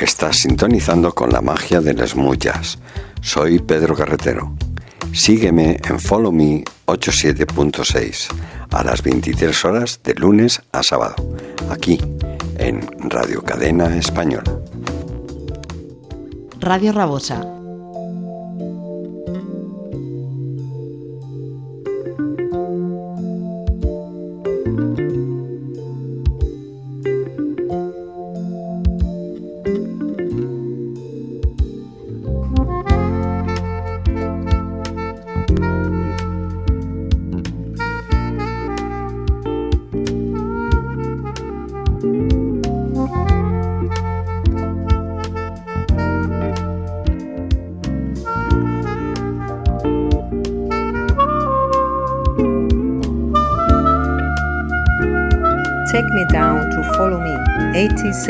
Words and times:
Estás 0.00 0.38
sintonizando 0.38 1.14
con 1.14 1.28
la 1.30 1.42
magia 1.42 1.82
del 1.82 2.08
smooth 2.08 2.38
jazz. 2.38 2.78
Soy 3.20 3.58
Pedro 3.58 3.94
Carretero. 3.94 4.54
Sígueme 5.12 5.78
en 5.86 6.00
Follow 6.00 6.32
Me 6.32 6.64
87.6 6.86 8.28
a 8.70 8.82
las 8.82 9.02
23 9.02 9.64
horas 9.66 10.00
de 10.02 10.14
lunes 10.14 10.62
a 10.72 10.82
sábado, 10.82 11.16
aquí 11.68 12.00
en 12.56 12.80
Radio 13.10 13.42
Cadena 13.42 13.94
Española. 13.94 14.58
Radio 16.60 16.92
Rabosa 16.92 17.59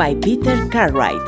by 0.00 0.14
Peter 0.14 0.56
Cartwright. 0.70 1.20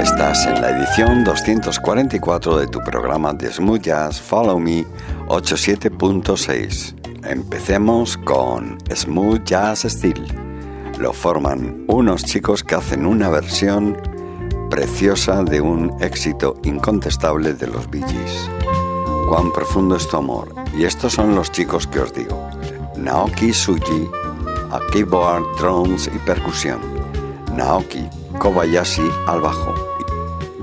Estás 0.00 0.46
en 0.46 0.62
la 0.62 0.70
edición 0.70 1.22
244 1.22 2.60
de 2.60 2.66
tu 2.66 2.80
programa 2.80 3.34
de 3.34 3.52
Smooth 3.52 3.82
Jazz 3.82 4.18
Follow 4.22 4.58
Me 4.58 4.86
87.6. 5.28 7.26
Empecemos 7.26 8.16
con 8.16 8.78
Smooth 8.90 9.44
Jazz 9.44 9.82
Steel. 9.82 10.28
Lo 10.98 11.12
forman 11.12 11.84
unos 11.86 12.24
chicos 12.24 12.64
que 12.64 12.76
hacen 12.76 13.04
una 13.04 13.28
versión 13.28 13.98
preciosa 14.70 15.42
de 15.42 15.60
un 15.60 15.94
éxito 16.00 16.56
incontestable 16.62 17.52
de 17.52 17.66
los 17.66 17.90
Bee 17.90 18.02
Gees. 18.08 18.50
Cuán 19.28 19.52
profundo 19.52 19.96
es 19.96 20.08
tu 20.08 20.16
amor. 20.16 20.54
Y 20.74 20.84
estos 20.84 21.12
son 21.12 21.34
los 21.34 21.52
chicos 21.52 21.86
que 21.86 22.00
os 22.00 22.14
digo. 22.14 22.43
Naoki 23.04 23.52
Suji 23.52 24.08
a 24.72 24.80
keyboard, 24.90 25.44
drums 25.58 26.06
y 26.06 26.18
percusión, 26.20 26.80
Naoki 27.54 28.08
Kobayashi 28.38 29.06
al 29.26 29.42
bajo, 29.42 29.74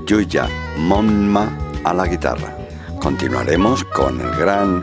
Yuya 0.06 0.48
Monma 0.76 1.56
a 1.84 1.94
la 1.94 2.08
guitarra. 2.08 2.56
Continuaremos 3.00 3.84
con 3.84 4.20
el 4.20 4.30
gran 4.32 4.82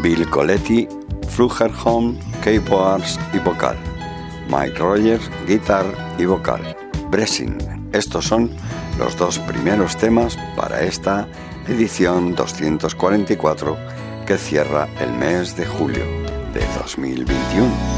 Bill 0.00 0.30
Coletti, 0.30 0.86
Flugelhorn, 1.28 2.20
keyboards 2.44 3.18
y 3.32 3.38
vocal, 3.40 3.76
Mike 4.48 4.78
Rogers, 4.78 5.28
guitar 5.48 5.84
y 6.18 6.24
vocal, 6.24 6.76
Bressing. 7.10 7.58
Estos 7.92 8.26
son 8.26 8.48
los 8.96 9.16
dos 9.16 9.40
primeros 9.40 9.96
temas 9.96 10.38
para 10.56 10.82
esta 10.82 11.26
edición 11.66 12.36
244 12.36 13.76
que 14.24 14.38
cierra 14.38 14.88
el 15.00 15.12
mes 15.14 15.56
de 15.56 15.66
julio 15.66 16.23
de 16.54 16.60
2021. 16.60 17.93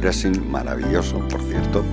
Dressing 0.00 0.50
maravilloso, 0.50 1.18
por 1.28 1.40
cierto. 1.42 1.84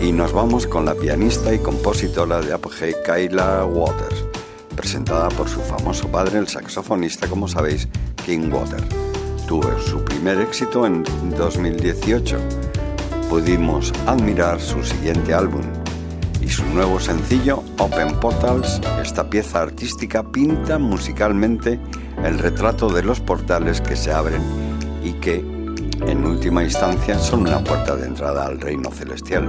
Y 0.00 0.12
nos 0.12 0.32
vamos 0.32 0.66
con 0.66 0.84
la 0.84 0.94
pianista 0.94 1.54
y 1.54 1.58
compositora 1.58 2.40
de 2.40 2.52
apogee 2.52 2.94
Kyla 3.04 3.64
Waters, 3.66 4.24
presentada 4.74 5.28
por 5.28 5.48
su 5.48 5.60
famoso 5.60 6.08
padre, 6.08 6.38
el 6.38 6.48
saxofonista, 6.48 7.28
como 7.28 7.48
sabéis, 7.48 7.88
King 8.24 8.50
Water. 8.52 8.82
Tuvo 9.46 9.78
su 9.80 10.04
primer 10.04 10.40
éxito 10.40 10.86
en 10.86 11.04
2018. 11.36 12.38
Pudimos 13.28 13.92
admirar 14.06 14.60
su 14.60 14.82
siguiente 14.82 15.34
álbum, 15.34 15.62
y 16.46 16.48
su 16.48 16.64
nuevo 16.66 17.00
sencillo, 17.00 17.64
Open 17.78 18.14
Portals, 18.20 18.80
esta 19.02 19.28
pieza 19.28 19.62
artística 19.62 20.22
pinta 20.22 20.78
musicalmente 20.78 21.80
el 22.24 22.38
retrato 22.38 22.88
de 22.88 23.02
los 23.02 23.20
portales 23.20 23.80
que 23.80 23.96
se 23.96 24.12
abren 24.12 24.42
y 25.02 25.12
que, 25.14 25.44
última 26.46 26.62
instancia, 26.62 27.18
son 27.18 27.40
una 27.40 27.58
puerta 27.58 27.96
de 27.96 28.06
entrada 28.06 28.46
al 28.46 28.60
reino 28.60 28.88
celestial, 28.92 29.48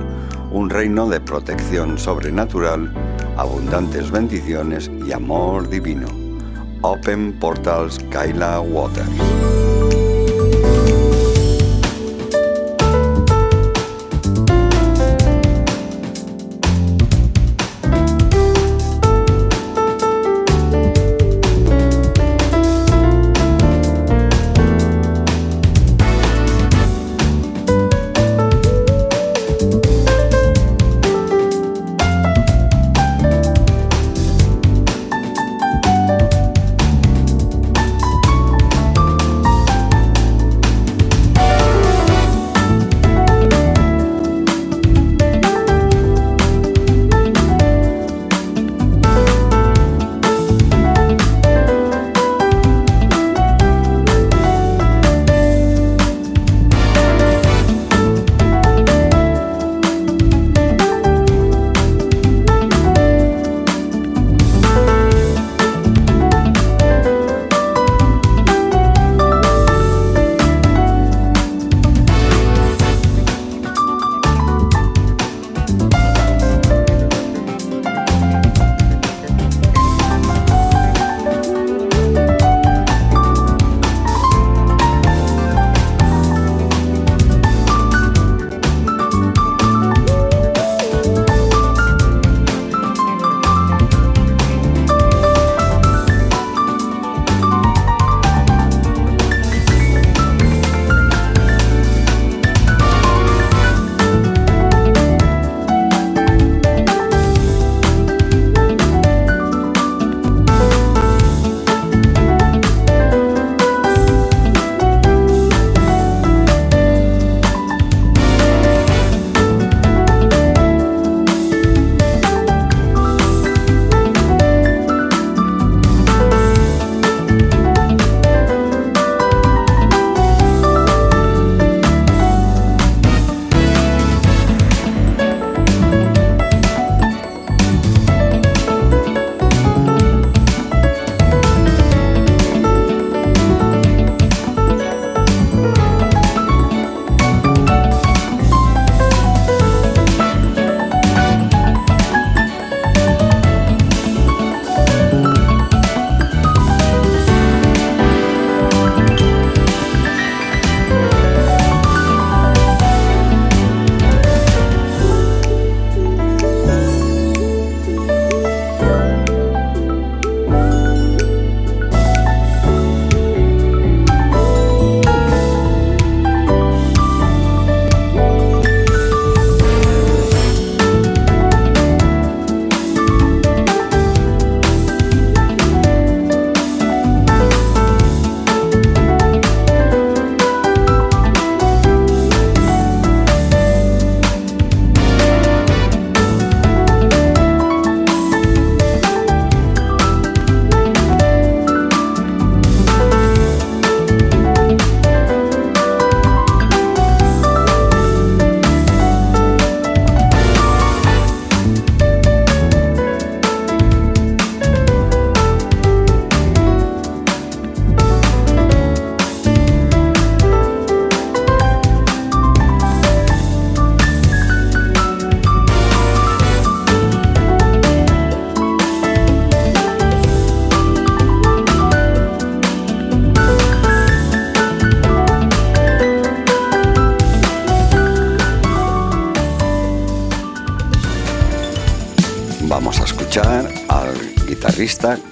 un 0.52 0.68
reino 0.68 1.08
de 1.08 1.20
protección 1.20 2.00
sobrenatural, 2.00 2.92
abundantes 3.38 4.10
bendiciones 4.10 4.90
y 5.06 5.12
amor 5.12 5.70
divino. 5.70 6.08
Open 6.82 7.34
Portals 7.34 8.00
Kyla 8.10 8.62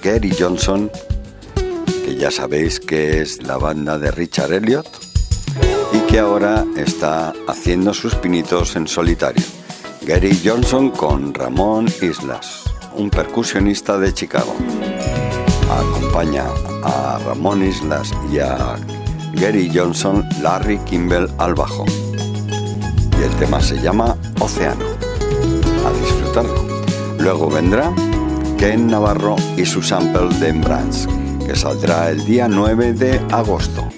Gary 0.02 0.36
Johnson, 0.38 0.90
que 2.04 2.14
ya 2.16 2.30
sabéis 2.30 2.78
que 2.78 3.22
es 3.22 3.42
la 3.42 3.56
banda 3.56 3.98
de 3.98 4.10
Richard 4.10 4.52
Elliot 4.52 4.86
y 5.94 5.98
que 6.00 6.18
ahora 6.18 6.66
está 6.76 7.32
haciendo 7.48 7.94
sus 7.94 8.14
pinitos 8.16 8.76
en 8.76 8.86
solitario. 8.86 9.42
Gary 10.02 10.38
Johnson 10.44 10.90
con 10.90 11.32
Ramón 11.32 11.86
Islas, 12.02 12.64
un 12.96 13.08
percusionista 13.08 13.96
de 13.98 14.12
Chicago. 14.12 14.54
Acompaña 15.70 16.44
a 16.84 17.18
Ramón 17.24 17.66
Islas 17.66 18.12
y 18.30 18.40
a 18.40 18.76
Gary 19.32 19.72
Johnson, 19.74 20.22
Larry 20.42 20.78
Kimball 20.80 21.32
al 21.38 21.54
bajo. 21.54 21.86
Y 23.18 23.22
el 23.22 23.34
tema 23.38 23.62
se 23.62 23.80
llama 23.80 24.18
Océano. 24.38 24.84
A 25.86 25.98
disfrutarlo. 25.98 26.62
Luego 27.18 27.48
vendrá 27.48 27.90
Ken 28.58 28.86
Navarro 28.86 29.36
y 29.56 29.66
su 29.66 29.82
sample 29.82 30.34
de 30.38 30.48
Embrace, 30.48 31.08
que 31.44 31.54
saldrá 31.54 32.10
el 32.10 32.24
día 32.24 32.48
9 32.48 32.92
de 32.94 33.20
agosto. 33.30 33.88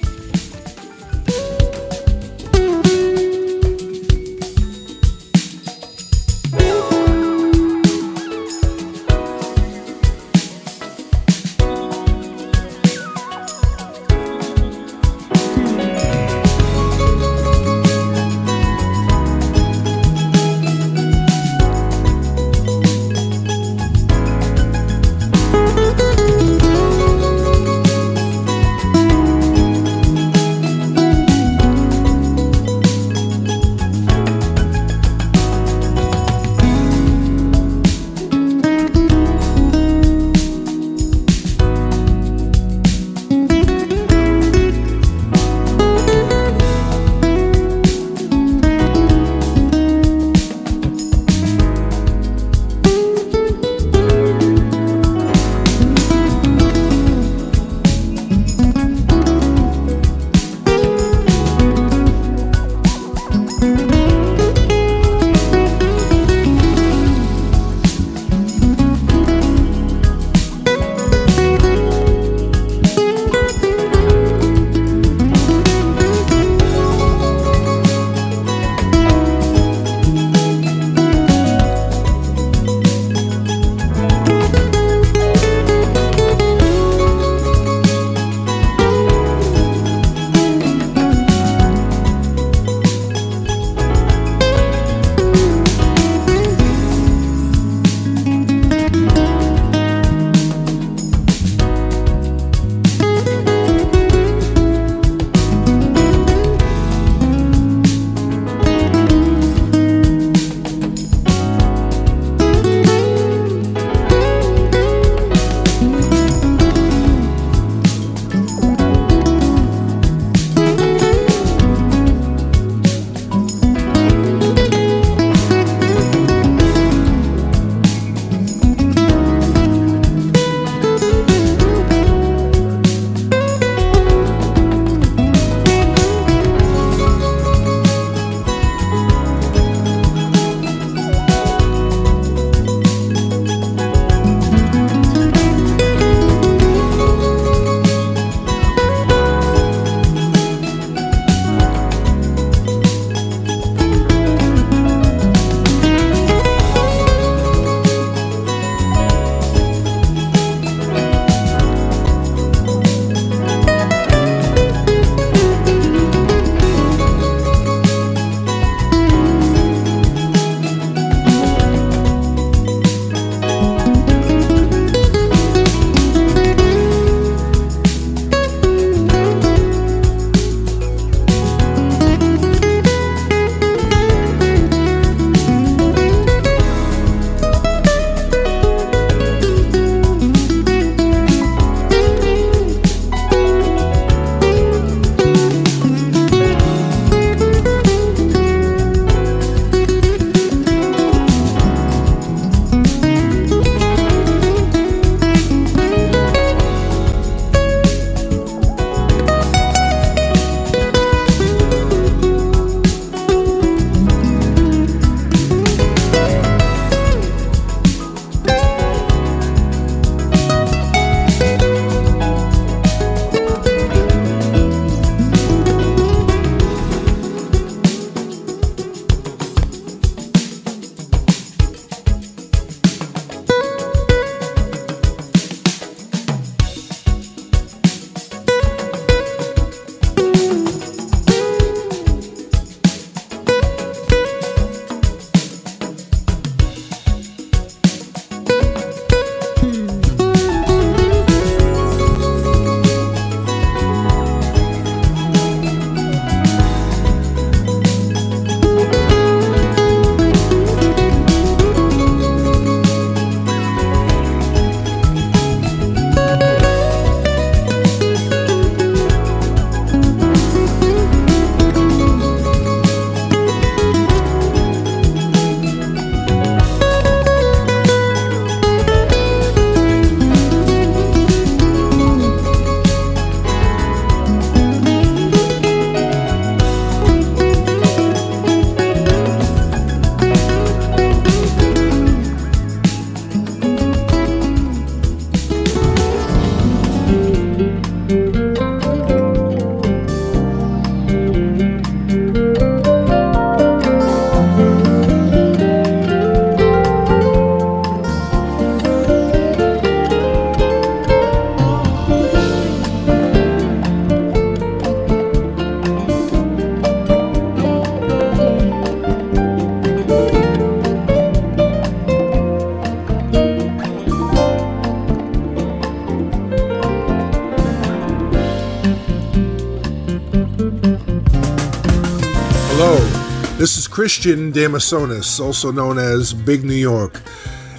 Christian 333.98 334.52
Damasonis, 334.52 335.40
also 335.40 335.72
known 335.72 335.98
as 335.98 336.32
Big 336.32 336.62
New 336.62 336.72
York, 336.72 337.20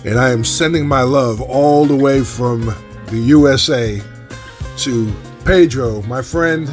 and 0.03 0.19
I 0.19 0.31
am 0.31 0.43
sending 0.43 0.85
my 0.85 1.01
love 1.01 1.39
all 1.39 1.85
the 1.85 1.95
way 1.95 2.25
from 2.25 2.75
the 3.05 3.23
USA 3.27 4.01
to 4.79 5.13
Pedro, 5.45 6.01
my 6.01 6.21
friend, 6.21 6.67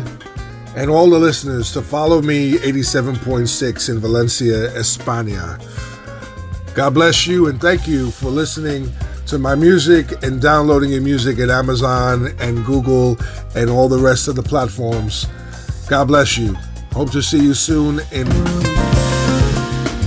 and 0.74 0.90
all 0.90 1.09
the 1.09 1.20
listeners 1.20 1.72
to 1.74 1.80
follow 1.80 2.20
me 2.20 2.54
87.6 2.54 3.88
in 3.88 4.00
Valencia, 4.00 4.68
España. 4.72 5.62
God 6.74 6.94
bless 6.94 7.28
you 7.28 7.46
and 7.46 7.61
thank 7.61 7.87
you 7.87 8.11
for 8.11 8.30
listening 8.30 8.92
to 9.26 9.38
my 9.38 9.54
music 9.54 10.24
and 10.24 10.42
downloading 10.42 10.90
your 10.90 11.02
music 11.02 11.38
at 11.38 11.50
Amazon 11.50 12.35
and 12.40 12.66
Google 12.66 13.16
and 13.54 13.70
all 13.70 13.88
the 13.88 14.00
rest 14.00 14.26
of 14.26 14.35
the 14.35 14.42
platforms. 14.42 15.28
God 15.88 16.09
bless 16.09 16.37
you. 16.37 16.54
Hope 16.94 17.12
to 17.12 17.22
see 17.22 17.38
you 17.40 17.54
soon 17.54 18.00
in 18.11 18.26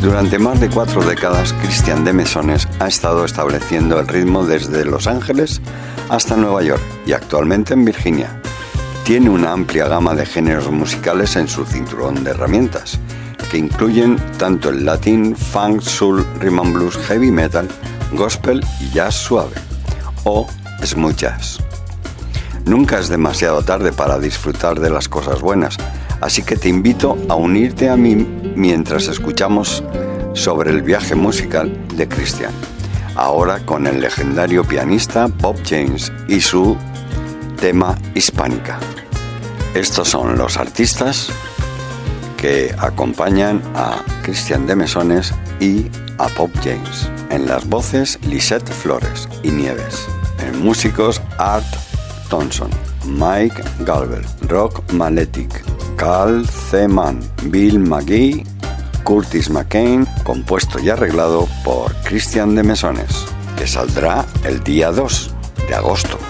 Durante 0.01 0.39
más 0.39 0.61
de 0.61 0.69
cuatro 0.69 1.03
décadas, 1.03 1.51
Christian 1.61 2.05
de 2.05 2.13
Mesones 2.13 2.69
ha 2.79 2.87
estado 2.87 3.25
estableciendo 3.25 3.99
el 3.99 4.07
ritmo 4.07 4.45
desde 4.45 4.85
Los 4.85 5.07
Ángeles 5.07 5.61
hasta 6.07 6.37
Nueva 6.37 6.63
York 6.63 6.81
y 7.05 7.11
actualmente 7.11 7.73
en 7.73 7.83
Virginia. 7.83 8.41
Tiene 9.03 9.29
una 9.29 9.51
amplia 9.51 9.89
gama 9.89 10.15
de 10.15 10.25
géneros 10.25 10.71
musicales 10.71 11.35
en 11.35 11.49
su 11.49 11.65
cinturón 11.65 12.23
de 12.23 12.31
herramientas, 12.31 12.97
que 13.51 13.57
incluyen 13.57 14.15
tanto 14.37 14.69
el 14.69 14.85
latín, 14.85 15.35
funk, 15.35 15.81
soul, 15.81 16.25
rhythm 16.39 16.59
and 16.59 16.73
blues, 16.73 16.97
heavy 17.09 17.29
metal, 17.31 17.67
gospel 18.13 18.65
y 18.79 18.89
jazz 18.91 19.15
suave, 19.15 19.55
o 20.23 20.47
smooth 20.81 21.17
jazz. 21.17 21.59
Nunca 22.63 22.99
es 22.99 23.09
demasiado 23.09 23.63
tarde 23.63 23.91
para 23.91 24.17
disfrutar 24.17 24.79
de 24.79 24.91
las 24.91 25.09
cosas 25.09 25.41
buenas, 25.41 25.77
así 26.21 26.43
que 26.43 26.55
te 26.55 26.69
invito 26.69 27.17
a 27.29 27.35
unirte 27.35 27.89
a 27.89 27.97
mí 27.97 28.15
mientras 28.55 29.07
escuchamos 29.07 29.83
sobre 30.33 30.71
el 30.71 30.81
viaje 30.81 31.15
musical 31.15 31.71
de 31.95 32.07
Christian, 32.07 32.53
ahora 33.15 33.59
con 33.65 33.87
el 33.87 34.01
legendario 34.01 34.63
pianista 34.63 35.27
Bob 35.27 35.57
James 35.65 36.11
y 36.27 36.41
su 36.41 36.77
tema 37.59 37.97
Hispánica. 38.15 38.79
Estos 39.73 40.09
son 40.09 40.37
los 40.37 40.57
artistas 40.57 41.29
que 42.37 42.73
acompañan 42.79 43.61
a 43.75 44.03
Christian 44.23 44.65
de 44.65 44.75
Mesones 44.75 45.33
y 45.59 45.87
a 46.17 46.27
Bob 46.37 46.51
James. 46.63 47.09
En 47.29 47.47
las 47.47 47.67
voces 47.67 48.17
Lisette 48.25 48.69
Flores 48.69 49.27
y 49.43 49.51
Nieves. 49.51 50.07
En 50.39 50.63
músicos 50.63 51.21
Art 51.37 51.67
Thompson, 52.29 52.69
Mike 53.05 53.63
Galver, 53.79 54.23
Rock 54.47 54.91
Maletic, 54.93 55.63
Carl 55.95 56.45
Zeman, 56.47 57.19
Bill 57.45 57.79
McGee, 57.79 58.45
Curtis 59.03 59.49
McCain, 59.49 60.05
compuesto 60.23 60.79
y 60.79 60.89
arreglado 60.89 61.47
por 61.63 61.93
Christian 62.03 62.55
de 62.55 62.63
Mesones, 62.63 63.25
que 63.57 63.67
saldrá 63.67 64.25
el 64.43 64.63
día 64.63 64.91
2 64.91 65.31
de 65.67 65.75
agosto. 65.75 66.28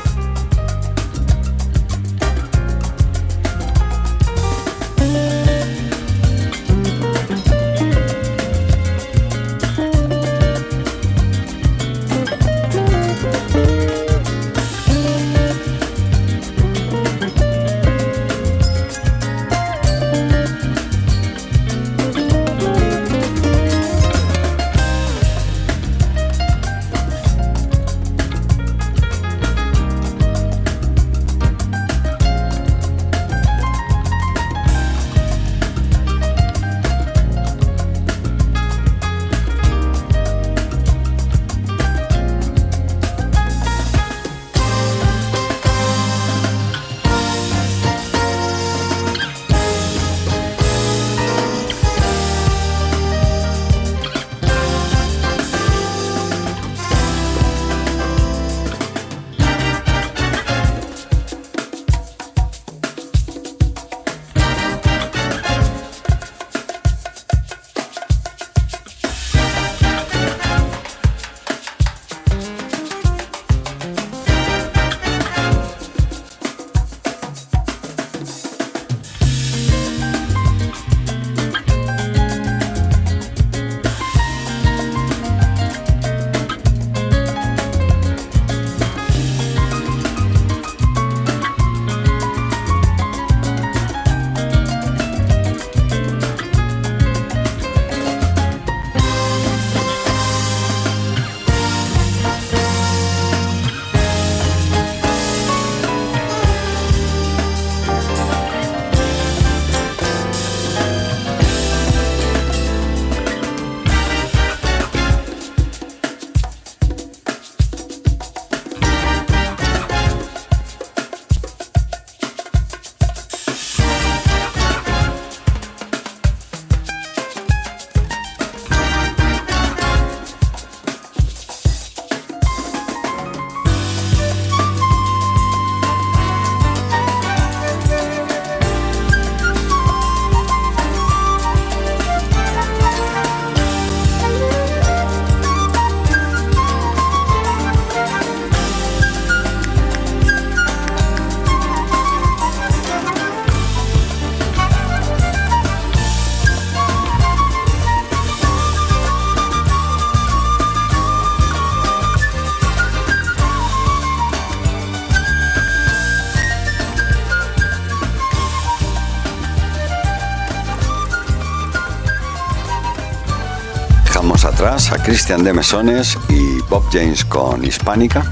A 174.91 174.97
Christian 175.03 175.43
de 175.43 175.53
Mesones 175.53 176.17
y 176.29 176.61
Bob 176.69 176.83
James 176.91 177.23
con 177.25 177.63
Hispánica 177.63 178.23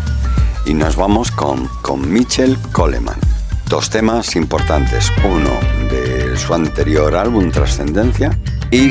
y 0.66 0.74
nos 0.74 0.96
vamos 0.96 1.32
con, 1.32 1.68
con 1.82 2.12
Mitchell 2.12 2.58
Coleman. 2.72 3.20
Dos 3.70 3.90
temas 3.90 4.36
importantes, 4.36 5.12
uno 5.24 5.52
de 5.90 6.36
su 6.38 6.54
anterior 6.54 7.16
álbum 7.16 7.52
Trascendencia 7.52 8.38
y 8.72 8.90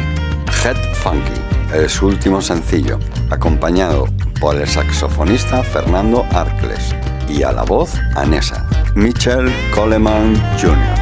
Head 0.63 0.77
Funky, 0.95 1.89
su 1.89 2.07
último 2.07 2.41
sencillo, 2.41 2.99
acompañado 3.31 4.07
por 4.41 4.57
el 4.57 4.69
saxofonista 4.69 5.63
Fernando 5.63 6.25
Arcles 6.33 6.95
y 7.29 7.43
a 7.43 7.53
la 7.53 7.65
voz 7.65 7.95
Anessa, 8.15 8.67
Mitchell 8.95 9.53
Coleman 9.75 10.37
Jr. 10.61 10.96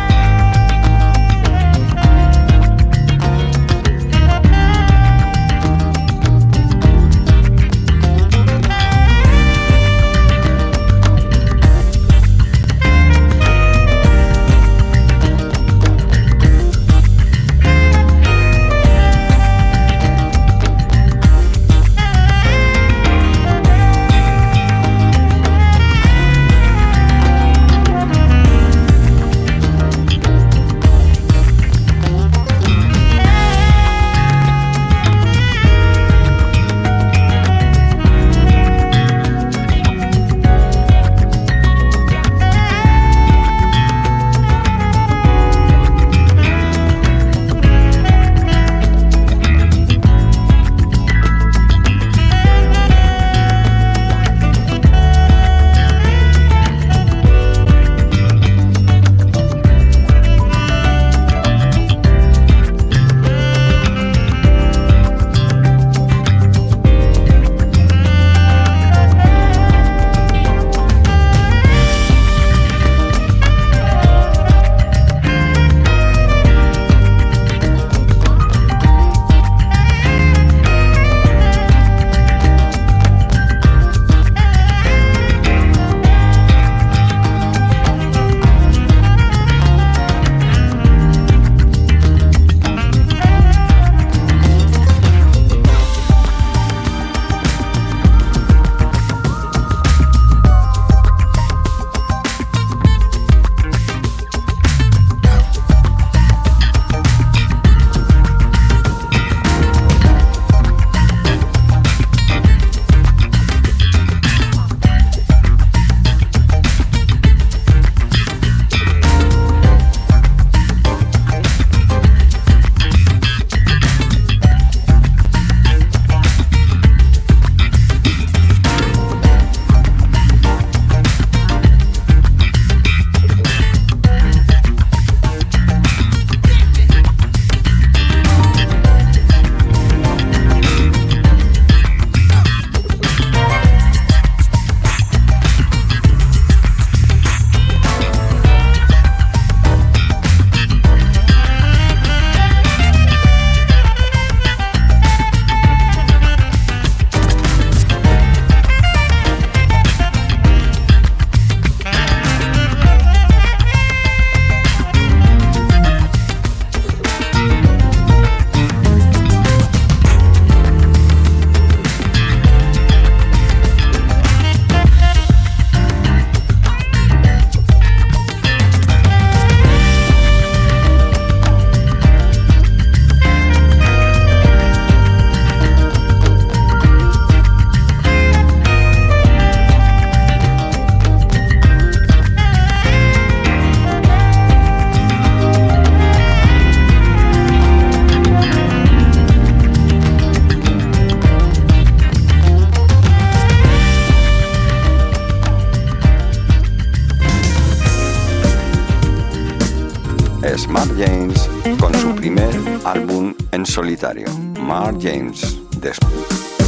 Smart 210.56 210.90
James 210.96 211.48
con 211.78 211.94
su 211.94 212.14
primer 212.14 212.54
álbum 212.84 213.34
en 213.52 213.66
solitario, 213.66 214.26
Mark 214.60 214.98
James. 215.00 215.58
Después. 215.80 216.63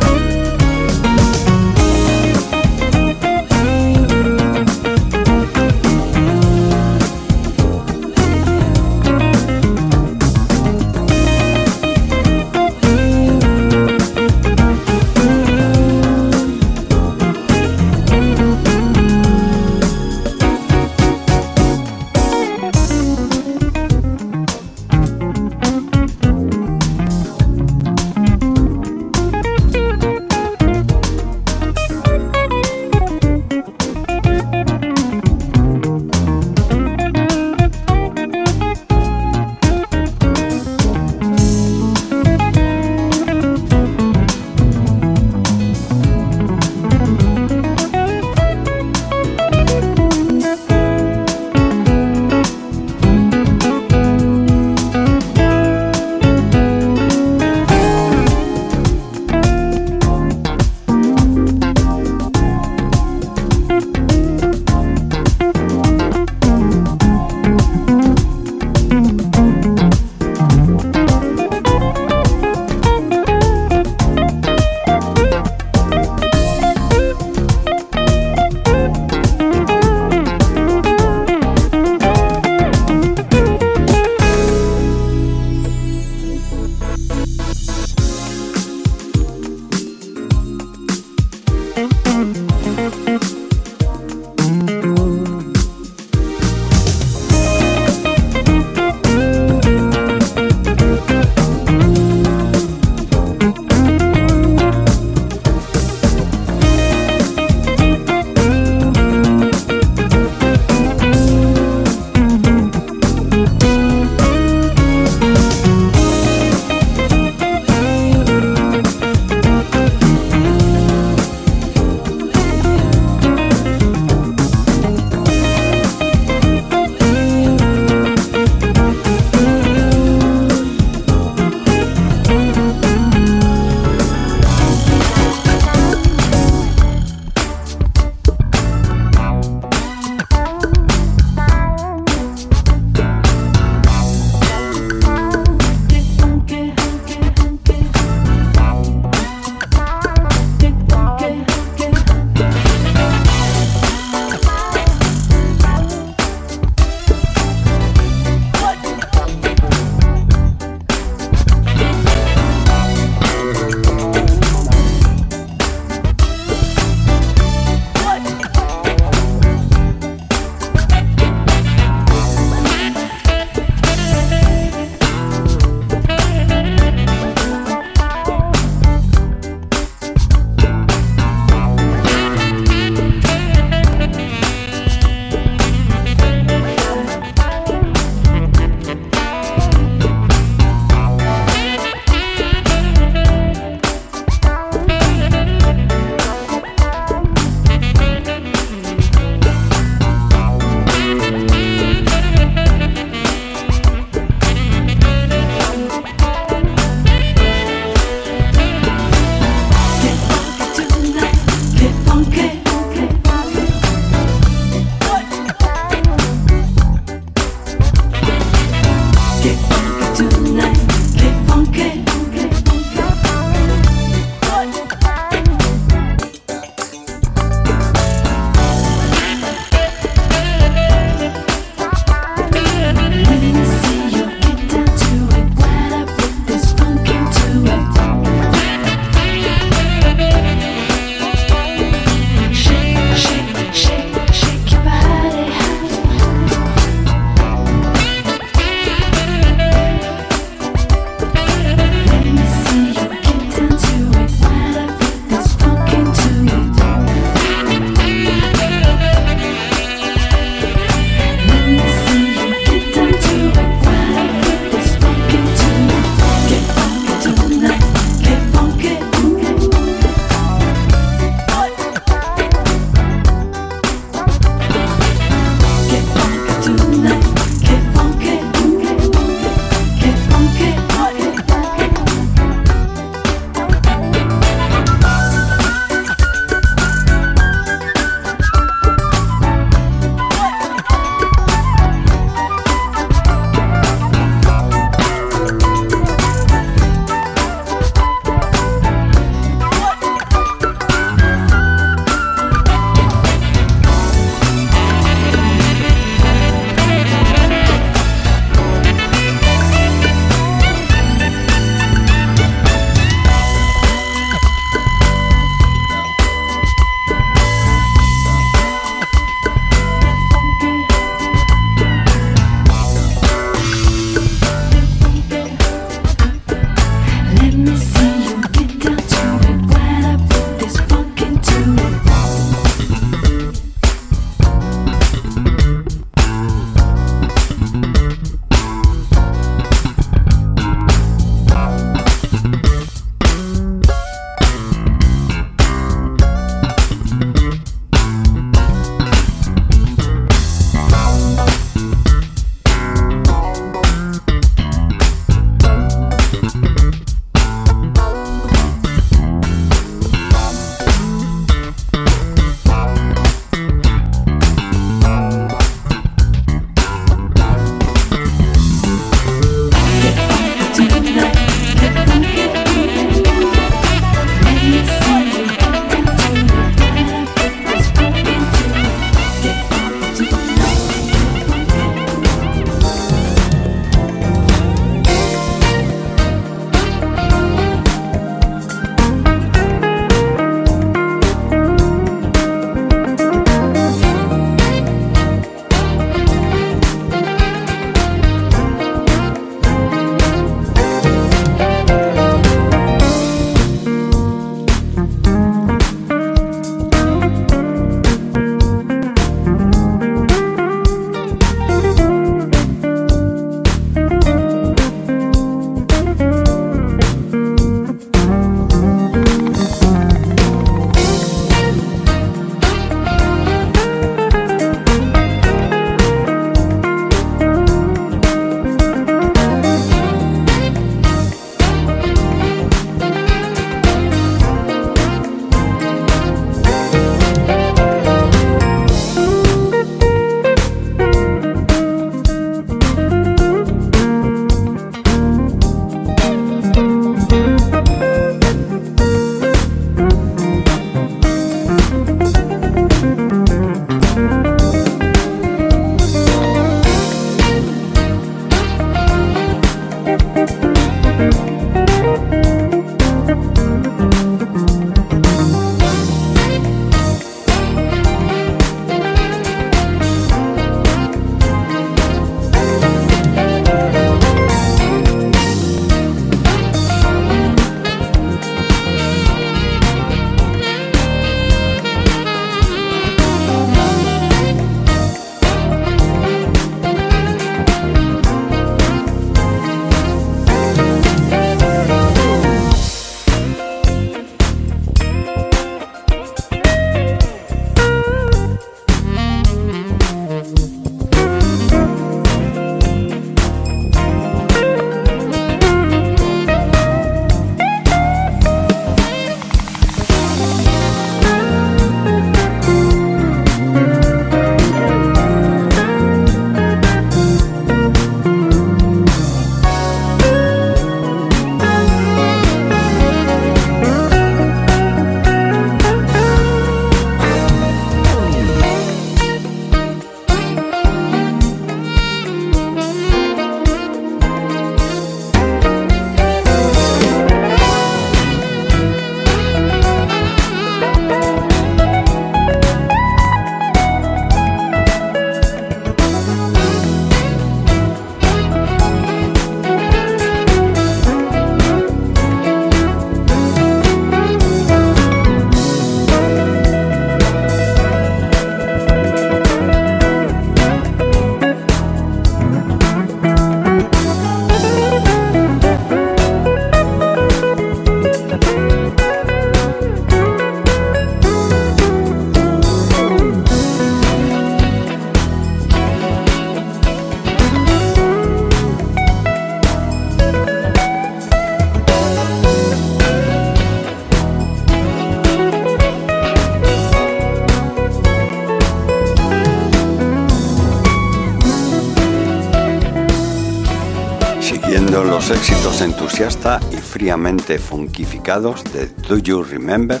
Entusiasta 595.72 596.60
y 596.72 596.76
fríamente 596.76 597.58
funkificados 597.58 598.62
de 598.64 598.86
Do 599.08 599.16
You 599.16 599.42
Remember, 599.42 600.00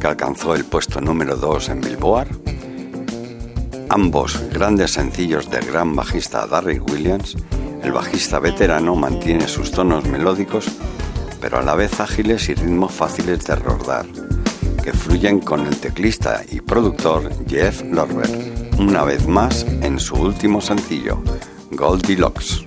que 0.00 0.06
alcanzó 0.06 0.54
el 0.54 0.64
puesto 0.64 1.00
número 1.00 1.36
2 1.36 1.70
en 1.70 1.80
Billboard. 1.80 2.28
Ambos 3.88 4.40
grandes 4.52 4.92
sencillos 4.92 5.50
del 5.50 5.66
gran 5.66 5.96
bajista 5.96 6.46
Darryl 6.46 6.80
Williams, 6.80 7.36
el 7.82 7.90
bajista 7.90 8.38
veterano 8.38 8.94
mantiene 8.94 9.48
sus 9.48 9.72
tonos 9.72 10.04
melódicos, 10.06 10.66
pero 11.40 11.58
a 11.58 11.62
la 11.62 11.74
vez 11.74 11.98
ágiles 11.98 12.48
y 12.48 12.54
ritmos 12.54 12.92
fáciles 12.92 13.44
de 13.44 13.56
rodar, 13.56 14.06
que 14.84 14.92
fluyen 14.92 15.40
con 15.40 15.66
el 15.66 15.78
teclista 15.78 16.42
y 16.48 16.60
productor 16.60 17.28
Jeff 17.48 17.82
Lorber, 17.82 18.30
una 18.78 19.02
vez 19.02 19.26
más 19.26 19.64
en 19.64 19.98
su 19.98 20.14
último 20.14 20.60
sencillo, 20.60 21.20
Goldilocks. 21.72 22.64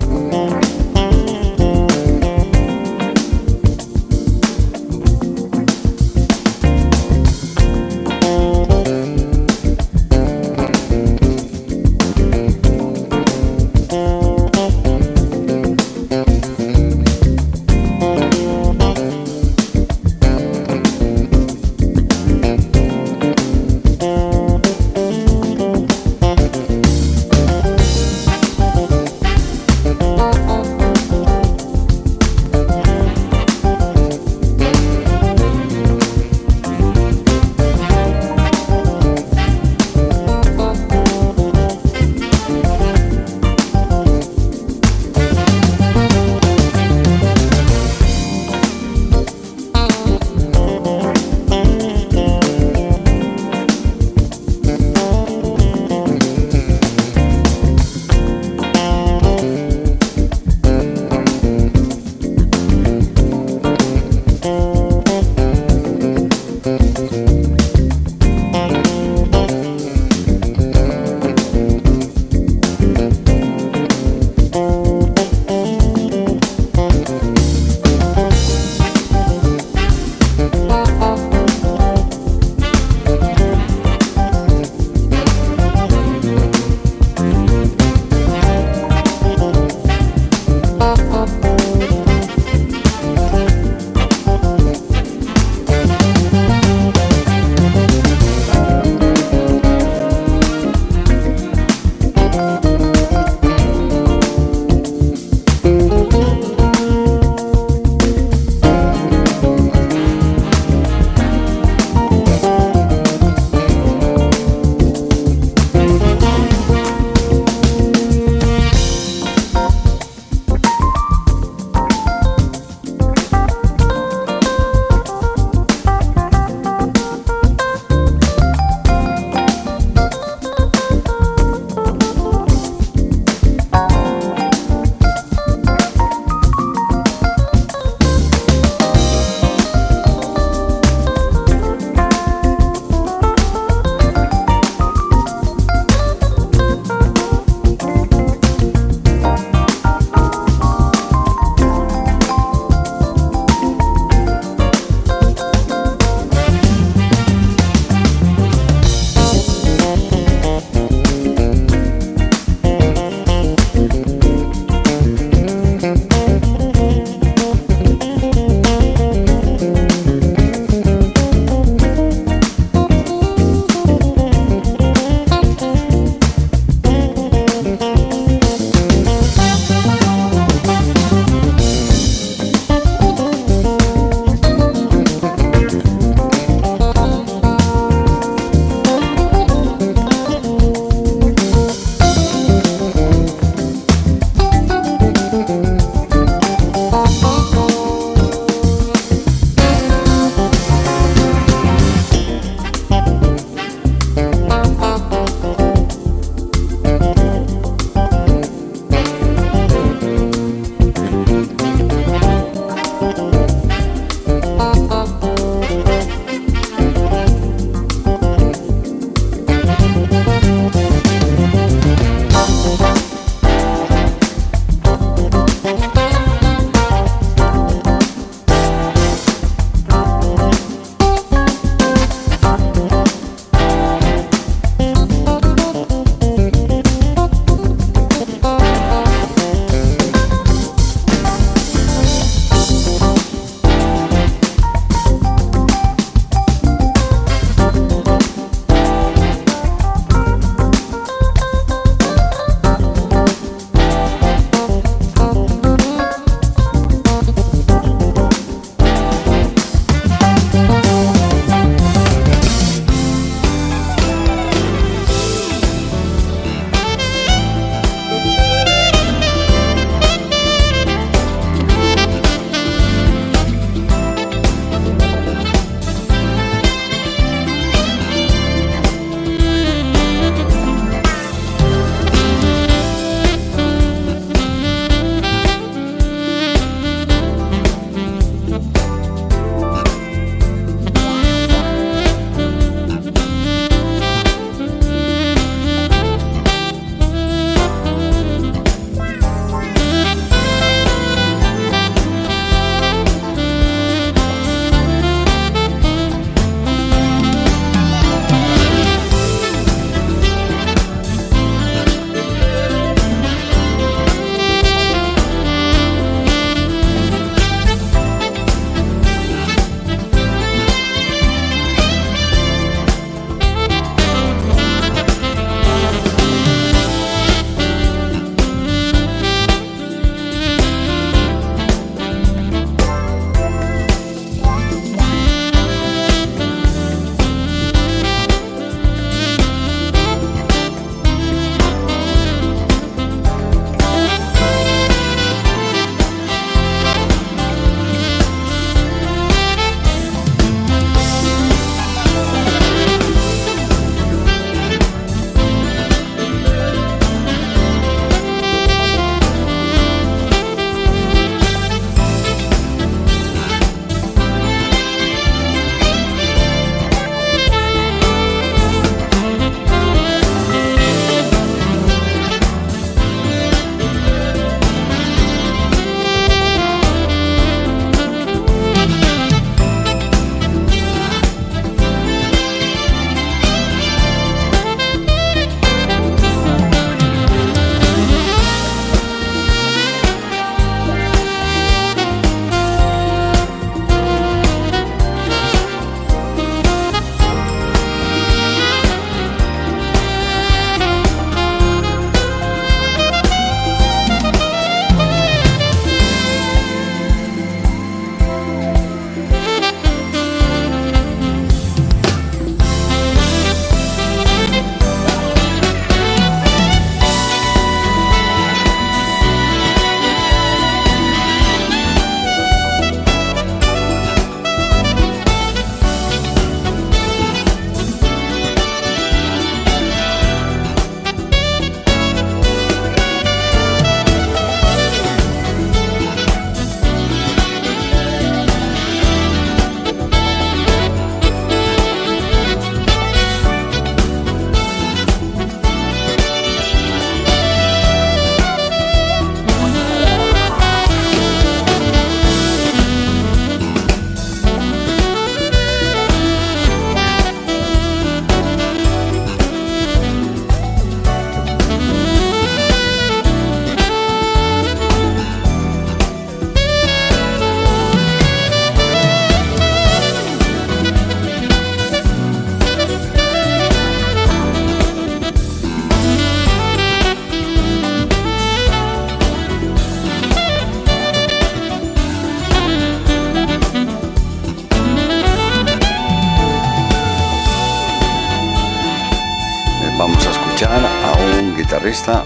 Guitarrista 491.85 492.25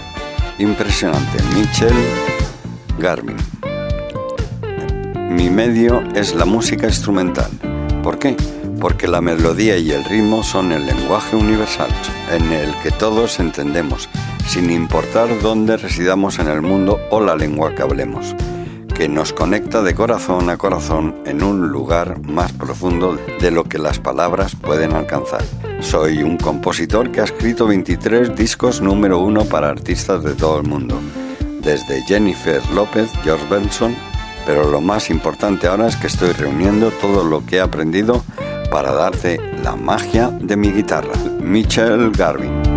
impresionante, 0.58 1.42
Mitchell 1.54 1.94
Garvin. 2.98 3.36
Mi 5.30 5.50
medio 5.50 6.02
es 6.14 6.34
la 6.34 6.46
música 6.46 6.86
instrumental. 6.86 7.50
¿Por 8.02 8.18
qué? 8.18 8.36
Porque 8.80 9.06
la 9.06 9.20
melodía 9.20 9.76
y 9.76 9.90
el 9.90 10.02
ritmo 10.04 10.42
son 10.42 10.72
el 10.72 10.86
lenguaje 10.86 11.36
universal 11.36 11.90
en 12.32 12.50
el 12.52 12.74
que 12.82 12.90
todos 12.90 13.38
entendemos, 13.38 14.08
sin 14.46 14.70
importar 14.70 15.28
dónde 15.42 15.76
residamos 15.76 16.38
en 16.38 16.48
el 16.48 16.62
mundo 16.62 16.98
o 17.10 17.20
la 17.20 17.36
lengua 17.36 17.74
que 17.74 17.82
hablemos 17.82 18.34
que 19.00 19.08
nos 19.08 19.32
conecta 19.32 19.80
de 19.80 19.94
corazón 19.94 20.50
a 20.50 20.58
corazón 20.58 21.22
en 21.24 21.42
un 21.42 21.68
lugar 21.68 22.20
más 22.20 22.52
profundo 22.52 23.18
de 23.40 23.50
lo 23.50 23.64
que 23.64 23.78
las 23.78 23.98
palabras 23.98 24.54
pueden 24.54 24.92
alcanzar. 24.92 25.42
Soy 25.80 26.22
un 26.22 26.36
compositor 26.36 27.10
que 27.10 27.20
ha 27.20 27.24
escrito 27.24 27.66
23 27.66 28.36
discos 28.36 28.80
número 28.80 29.18
uno 29.18 29.44
para 29.44 29.70
artistas 29.70 30.22
de 30.22 30.34
todo 30.34 30.60
el 30.60 30.68
mundo, 30.68 31.00
desde 31.62 32.02
Jennifer 32.02 32.60
López, 32.74 33.10
George 33.24 33.46
Benson, 33.50 33.96
pero 34.46 34.70
lo 34.70 34.80
más 34.80 35.10
importante 35.10 35.66
ahora 35.66 35.88
es 35.88 35.96
que 35.96 36.06
estoy 36.06 36.32
reuniendo 36.32 36.90
todo 37.00 37.24
lo 37.24 37.44
que 37.44 37.56
he 37.56 37.60
aprendido 37.60 38.22
para 38.70 38.92
darte 38.92 39.40
la 39.64 39.74
magia 39.74 40.28
de 40.28 40.56
mi 40.56 40.70
guitarra. 40.70 41.12
Michelle 41.40 42.10
Garvin. 42.10 42.69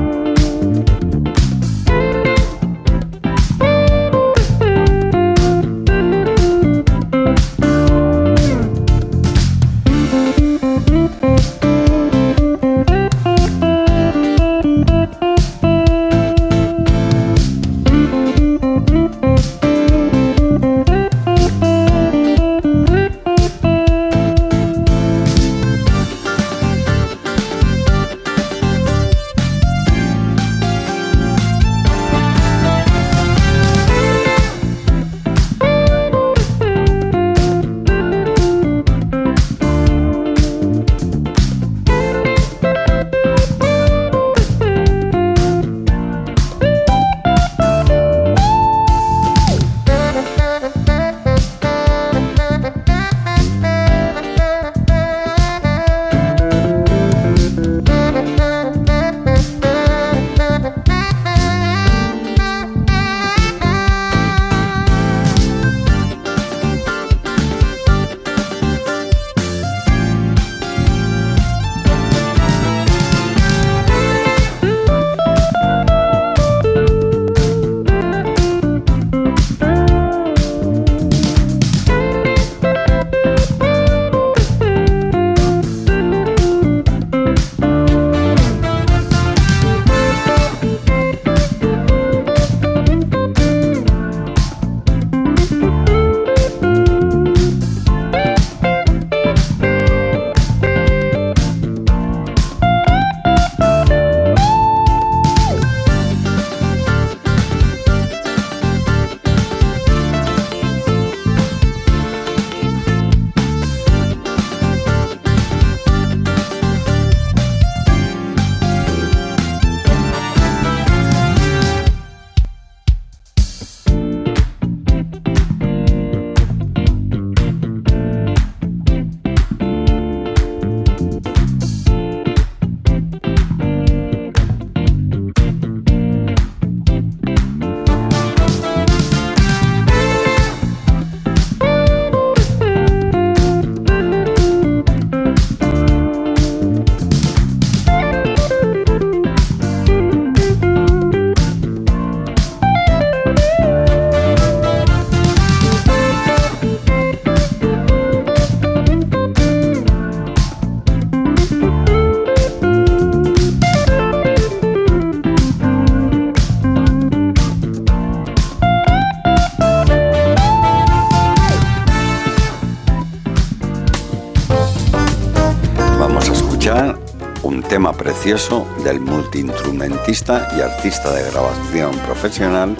Del 178.83 178.99
multiinstrumentista 178.99 180.47
y 180.55 180.61
artista 180.61 181.11
de 181.11 181.31
grabación 181.31 181.97
profesional 182.05 182.75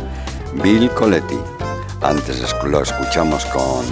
Bill 0.62 0.88
Coletti. 0.92 1.40
Antes 2.00 2.56
lo 2.64 2.84
escuchamos 2.84 3.44
con 3.46 3.84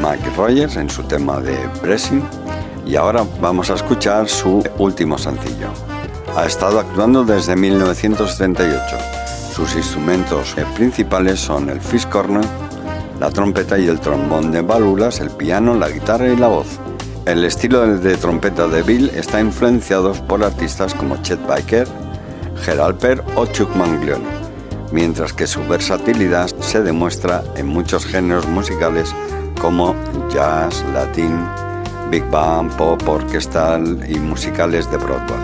Mike 0.00 0.30
Rogers 0.36 0.76
en 0.76 0.88
su 0.88 1.02
tema 1.02 1.40
de 1.40 1.58
Bressing 1.82 2.22
y 2.86 2.94
ahora 2.94 3.26
vamos 3.40 3.70
a 3.70 3.74
escuchar 3.74 4.28
su 4.28 4.62
último 4.78 5.18
sencillo. 5.18 5.70
Ha 6.36 6.46
estado 6.46 6.78
actuando 6.78 7.24
desde 7.24 7.56
1978. 7.56 8.96
Sus 9.56 9.74
instrumentos 9.74 10.54
principales 10.76 11.40
son 11.40 11.68
el 11.68 11.80
corner, 12.08 12.44
la 13.18 13.28
trompeta 13.32 13.76
y 13.76 13.88
el 13.88 13.98
trombón 13.98 14.52
de 14.52 14.60
válvulas, 14.60 15.18
el 15.18 15.30
piano, 15.30 15.74
la 15.74 15.88
guitarra 15.88 16.28
y 16.28 16.36
la 16.36 16.46
voz. 16.46 16.78
El 17.24 17.44
estilo 17.44 17.86
de 17.86 18.16
trompeta 18.16 18.66
de 18.66 18.82
Bill 18.82 19.08
está 19.14 19.40
influenciado 19.40 20.12
por 20.26 20.42
artistas 20.42 20.92
como 20.92 21.16
Chet 21.22 21.40
Baker, 21.46 21.86
Gerald 22.64 22.98
Per 22.98 23.22
o 23.36 23.46
Chuck 23.46 23.72
Mangione, 23.76 24.26
mientras 24.90 25.32
que 25.32 25.46
su 25.46 25.62
versatilidad 25.68 26.48
se 26.58 26.82
demuestra 26.82 27.44
en 27.54 27.68
muchos 27.68 28.04
géneros 28.06 28.48
musicales 28.48 29.14
como 29.60 29.94
jazz, 30.30 30.84
latín, 30.92 31.38
big 32.10 32.28
band, 32.28 32.72
pop, 32.76 33.00
orquestal 33.08 34.00
y 34.08 34.18
musicales 34.18 34.90
de 34.90 34.96
Broadway. 34.96 35.38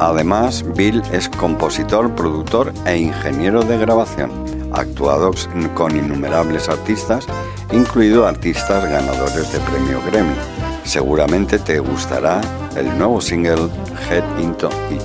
Además, 0.00 0.64
Bill 0.74 1.00
es 1.12 1.28
compositor, 1.28 2.12
productor 2.16 2.72
e 2.86 2.96
ingeniero 2.96 3.62
de 3.62 3.78
grabación, 3.78 4.32
actuado 4.72 5.30
con 5.74 5.96
innumerables 5.96 6.68
artistas, 6.68 7.24
incluido 7.70 8.26
artistas 8.26 8.84
ganadores 8.84 9.52
de 9.52 9.60
premio 9.60 10.02
Grammy 10.10 10.57
Seguramente 10.84 11.58
te 11.58 11.78
gustará 11.78 12.40
el 12.76 12.96
nuevo 12.98 13.20
single 13.20 13.68
Head 14.08 14.24
Into 14.40 14.70
It. 14.90 15.02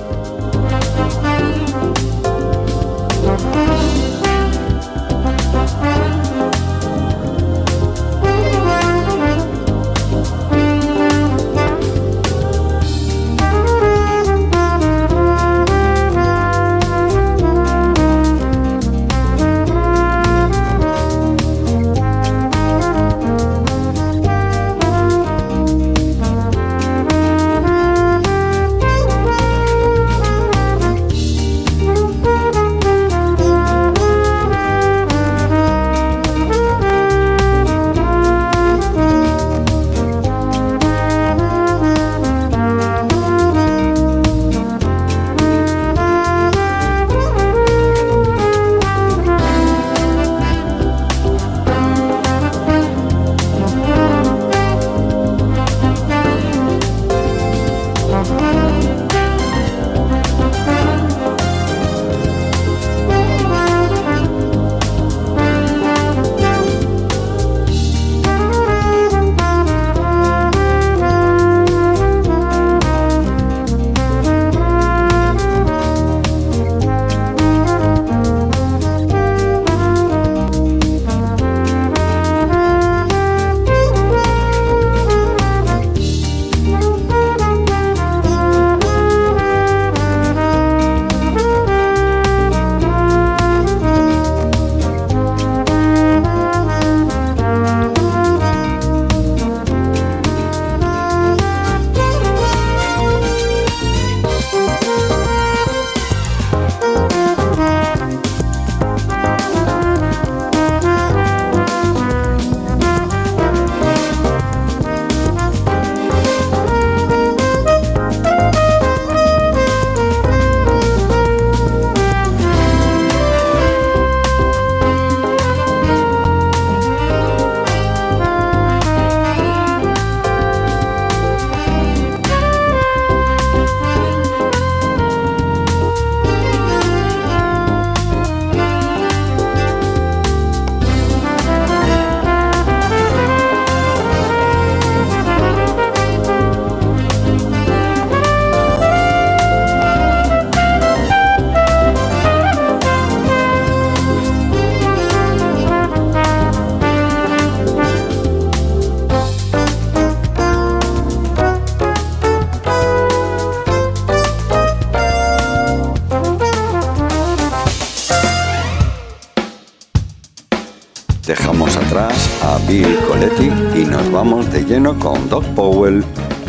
Con 174.98 175.28
Doc 175.28 175.44
Powell, 175.54 176.04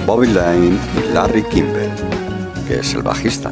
Bobby 0.05 0.27
Lane 0.27 0.77
y 0.97 1.13
Larry 1.13 1.43
Kimball, 1.43 1.91
que 2.67 2.79
es 2.79 2.93
el 2.93 3.03
bajista. 3.03 3.51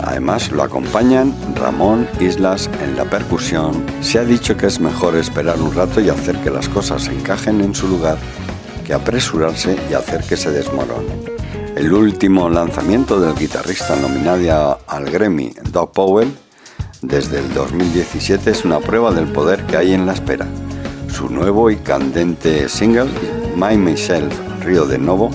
Además 0.00 0.50
lo 0.50 0.62
acompañan 0.62 1.34
Ramón 1.54 2.06
Islas 2.20 2.68
en 2.82 2.96
la 2.96 3.04
percusión. 3.04 3.84
Se 4.00 4.18
ha 4.18 4.24
dicho 4.24 4.56
que 4.56 4.66
es 4.66 4.80
mejor 4.80 5.16
esperar 5.16 5.60
un 5.60 5.74
rato 5.74 6.00
y 6.00 6.10
hacer 6.10 6.36
que 6.38 6.50
las 6.50 6.68
cosas 6.68 7.08
encajen 7.08 7.60
en 7.60 7.74
su 7.74 7.88
lugar 7.88 8.18
que 8.84 8.92
apresurarse 8.92 9.78
y 9.90 9.94
hacer 9.94 10.22
que 10.24 10.36
se 10.36 10.50
desmoronen. 10.50 11.24
El 11.74 11.92
último 11.92 12.48
lanzamiento 12.48 13.18
del 13.18 13.34
guitarrista 13.34 13.96
nominado 13.96 14.78
al 14.86 15.10
Grammy, 15.10 15.54
Doc 15.72 15.92
Powell, 15.92 16.32
desde 17.02 17.40
el 17.40 17.52
2017 17.52 18.50
es 18.50 18.64
una 18.64 18.80
prueba 18.80 19.12
del 19.12 19.26
poder 19.26 19.64
que 19.66 19.76
hay 19.76 19.92
en 19.92 20.06
la 20.06 20.12
espera. 20.12 20.46
Su 21.08 21.28
nuevo 21.28 21.70
y 21.70 21.76
candente 21.76 22.68
single, 22.68 23.10
My 23.56 23.76
Myself 23.76 24.34
Río 24.64 24.86
de 24.86 24.98
Novo, 24.98 25.30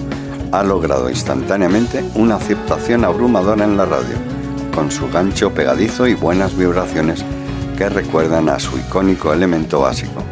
ha 0.52 0.64
logrado 0.64 1.10
instantáneamente 1.10 2.04
una 2.16 2.36
aceptación 2.36 3.06
abrumadora 3.06 3.64
en 3.64 3.78
la 3.78 3.86
radio 3.86 4.16
con 4.74 4.92
su 4.92 5.10
gancho 5.10 5.54
pegadizo 5.54 6.08
y 6.08 6.16
buenas 6.16 6.58
vibraciones 6.58 7.24
que 7.78 7.90
recuerdan 7.90 8.50
a 8.50 8.60
su 8.60 8.78
icónico 8.78 9.34
elemento 9.34 9.82
básico. 9.82 10.24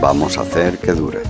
Vamos 0.00 0.38
a 0.38 0.42
hacer 0.42 0.78
que 0.78 0.92
dure. 0.92 1.20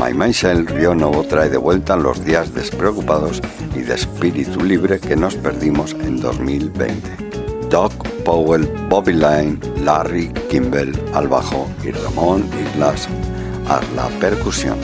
My 0.00 0.14
Myself 0.14 0.70
Río 0.70 0.94
Novo 0.94 1.24
trae 1.24 1.48
de 1.48 1.56
vuelta 1.56 1.96
los 1.96 2.24
días 2.24 2.54
despreocupados 2.54 3.40
y 3.74 3.80
de 3.80 3.94
espíritu 3.94 4.62
libre 4.64 5.00
que 5.00 5.16
nos 5.16 5.34
perdimos 5.36 5.92
en 5.92 6.20
2020. 6.20 7.26
Doc 7.70 7.92
Powell, 8.24 8.66
Bobby 8.88 9.12
Line, 9.12 9.58
Larry 9.82 10.32
Kimball 10.48 10.92
al 11.14 11.28
bajo 11.28 11.68
y 11.82 11.90
Ramón 11.90 12.48
Islas 12.72 13.08
a 13.68 13.80
la 13.94 14.08
percusión. 14.20 14.78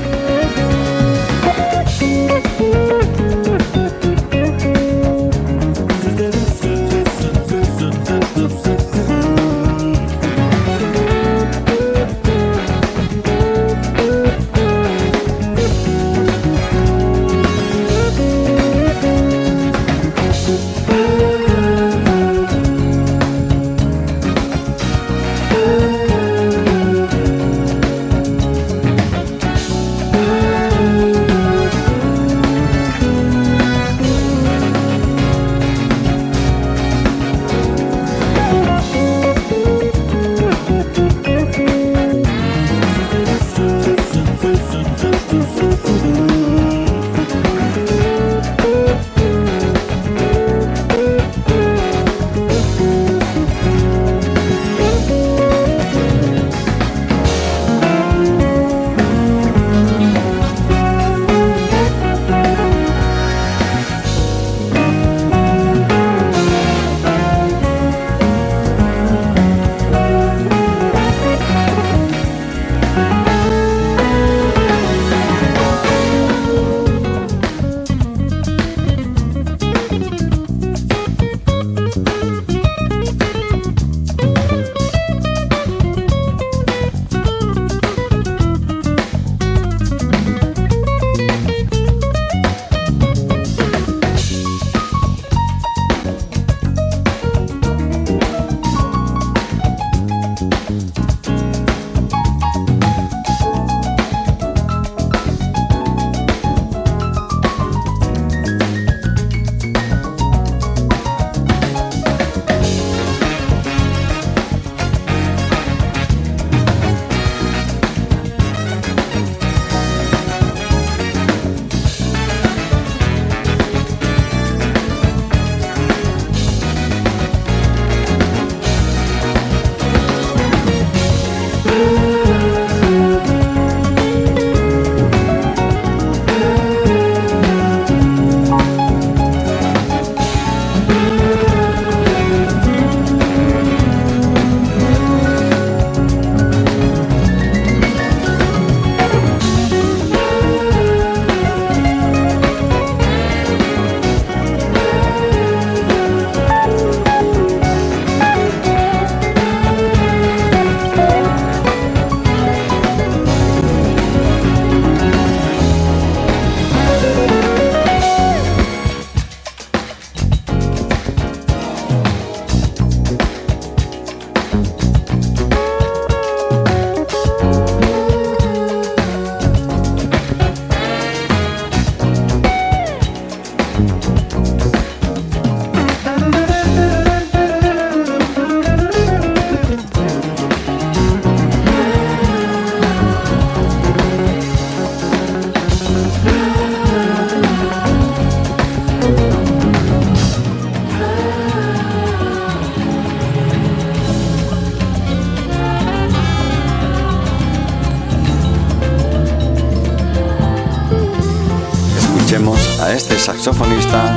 Saxofonista 213.42 214.14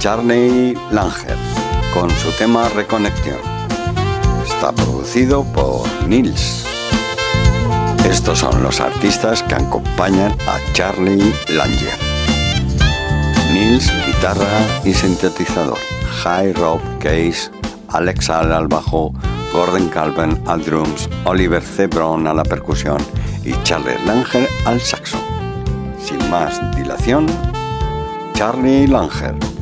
Charney 0.00 0.74
Langer 0.90 1.36
con 1.94 2.10
su 2.10 2.32
tema 2.32 2.68
Reconexión. 2.70 3.38
Está 4.44 4.72
producido 4.72 5.44
por 5.44 5.86
Nils. 6.08 6.66
Estos 8.04 8.40
son 8.40 8.64
los 8.64 8.80
artistas 8.80 9.44
que 9.44 9.54
acompañan 9.54 10.32
a 10.48 10.72
Charlie 10.72 11.32
Langer. 11.46 11.96
Nils, 13.52 13.88
guitarra 14.04 14.58
y 14.84 14.92
sintetizador. 14.92 15.78
High 16.24 16.54
Rob 16.54 16.80
Case, 16.98 17.52
Alex 17.90 18.30
Al 18.30 18.52
al 18.52 18.66
bajo, 18.66 19.12
Gordon 19.52 19.88
Calvin 19.90 20.42
al 20.48 20.64
drums, 20.64 21.08
Oliver 21.24 21.62
C. 21.62 21.86
Brown 21.86 22.26
a 22.26 22.34
la 22.34 22.42
percusión 22.42 22.98
y 23.44 23.52
Charles 23.62 24.04
Langer 24.04 24.48
al 24.64 24.80
saxo. 24.80 25.18
Sin 26.04 26.18
más 26.30 26.60
dilación, 26.74 27.28
Charlie 28.36 28.86
Langer. 28.86 29.55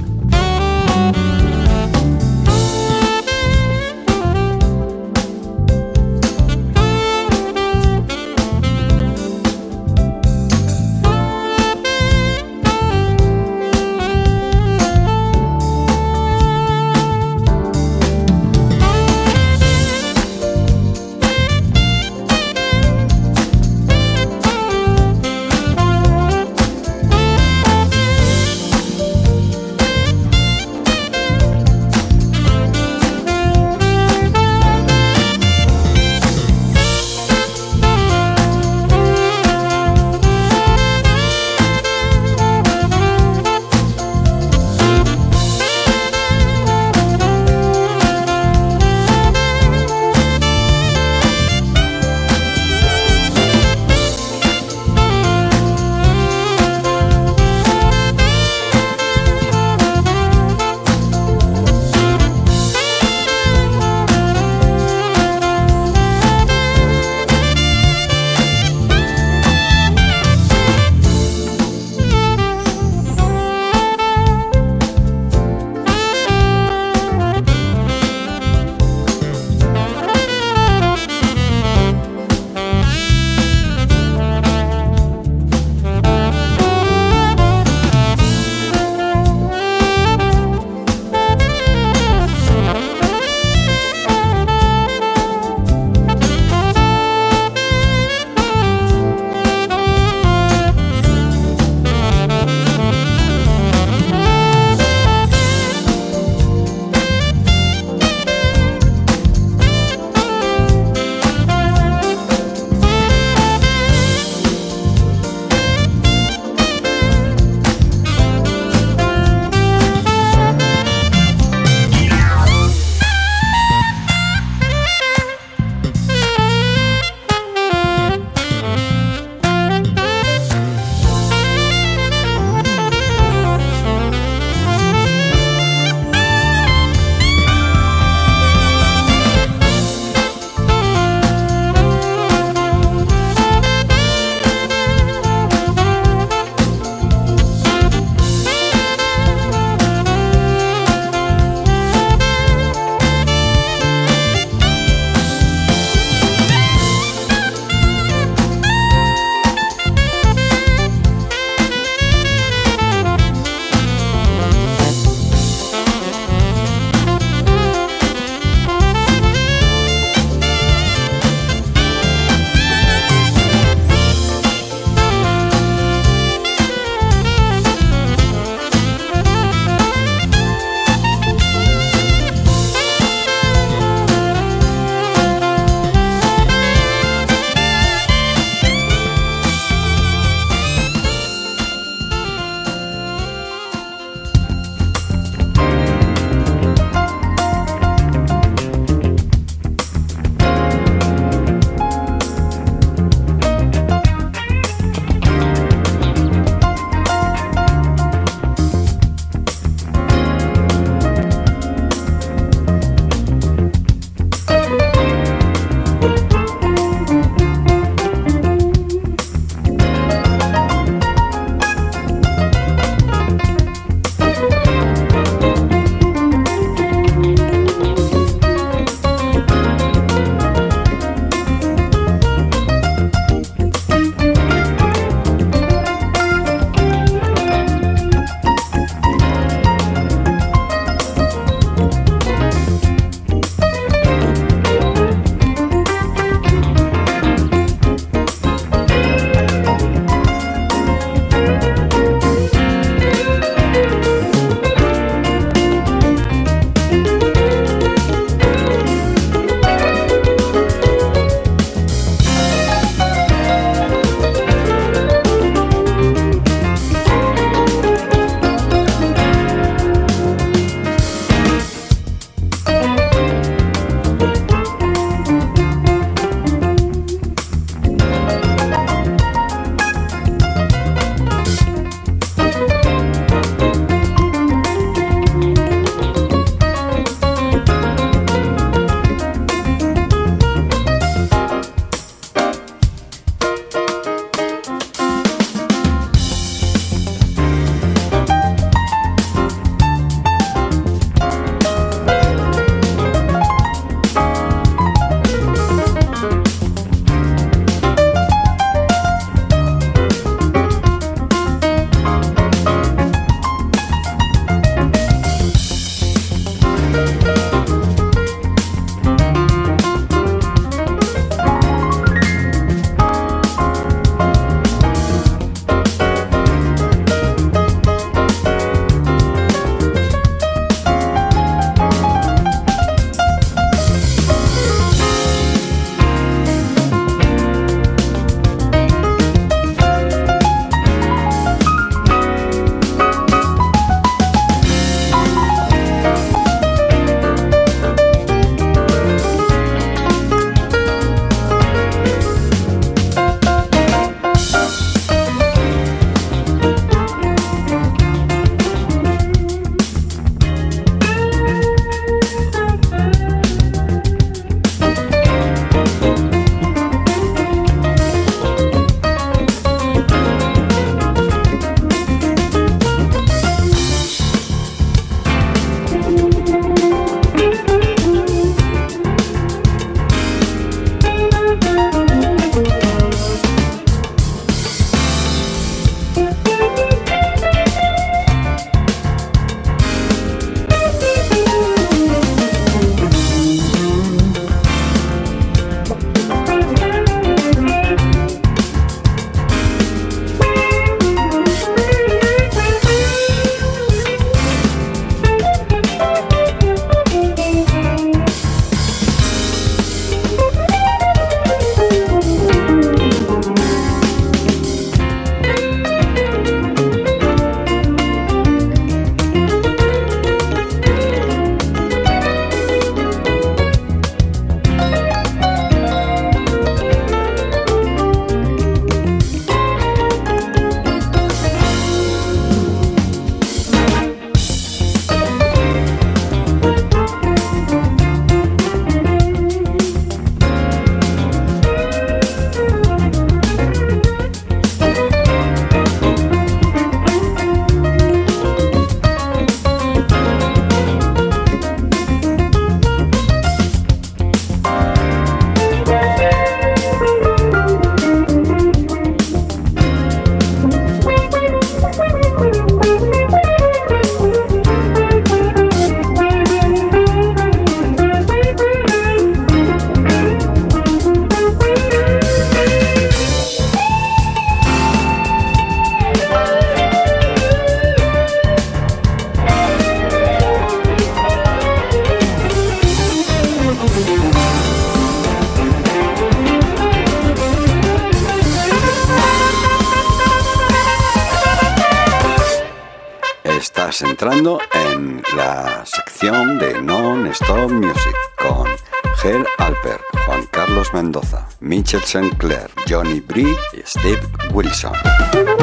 Bree 503.34 503.56
Steve 503.84 504.24
Wilson. 504.52 505.53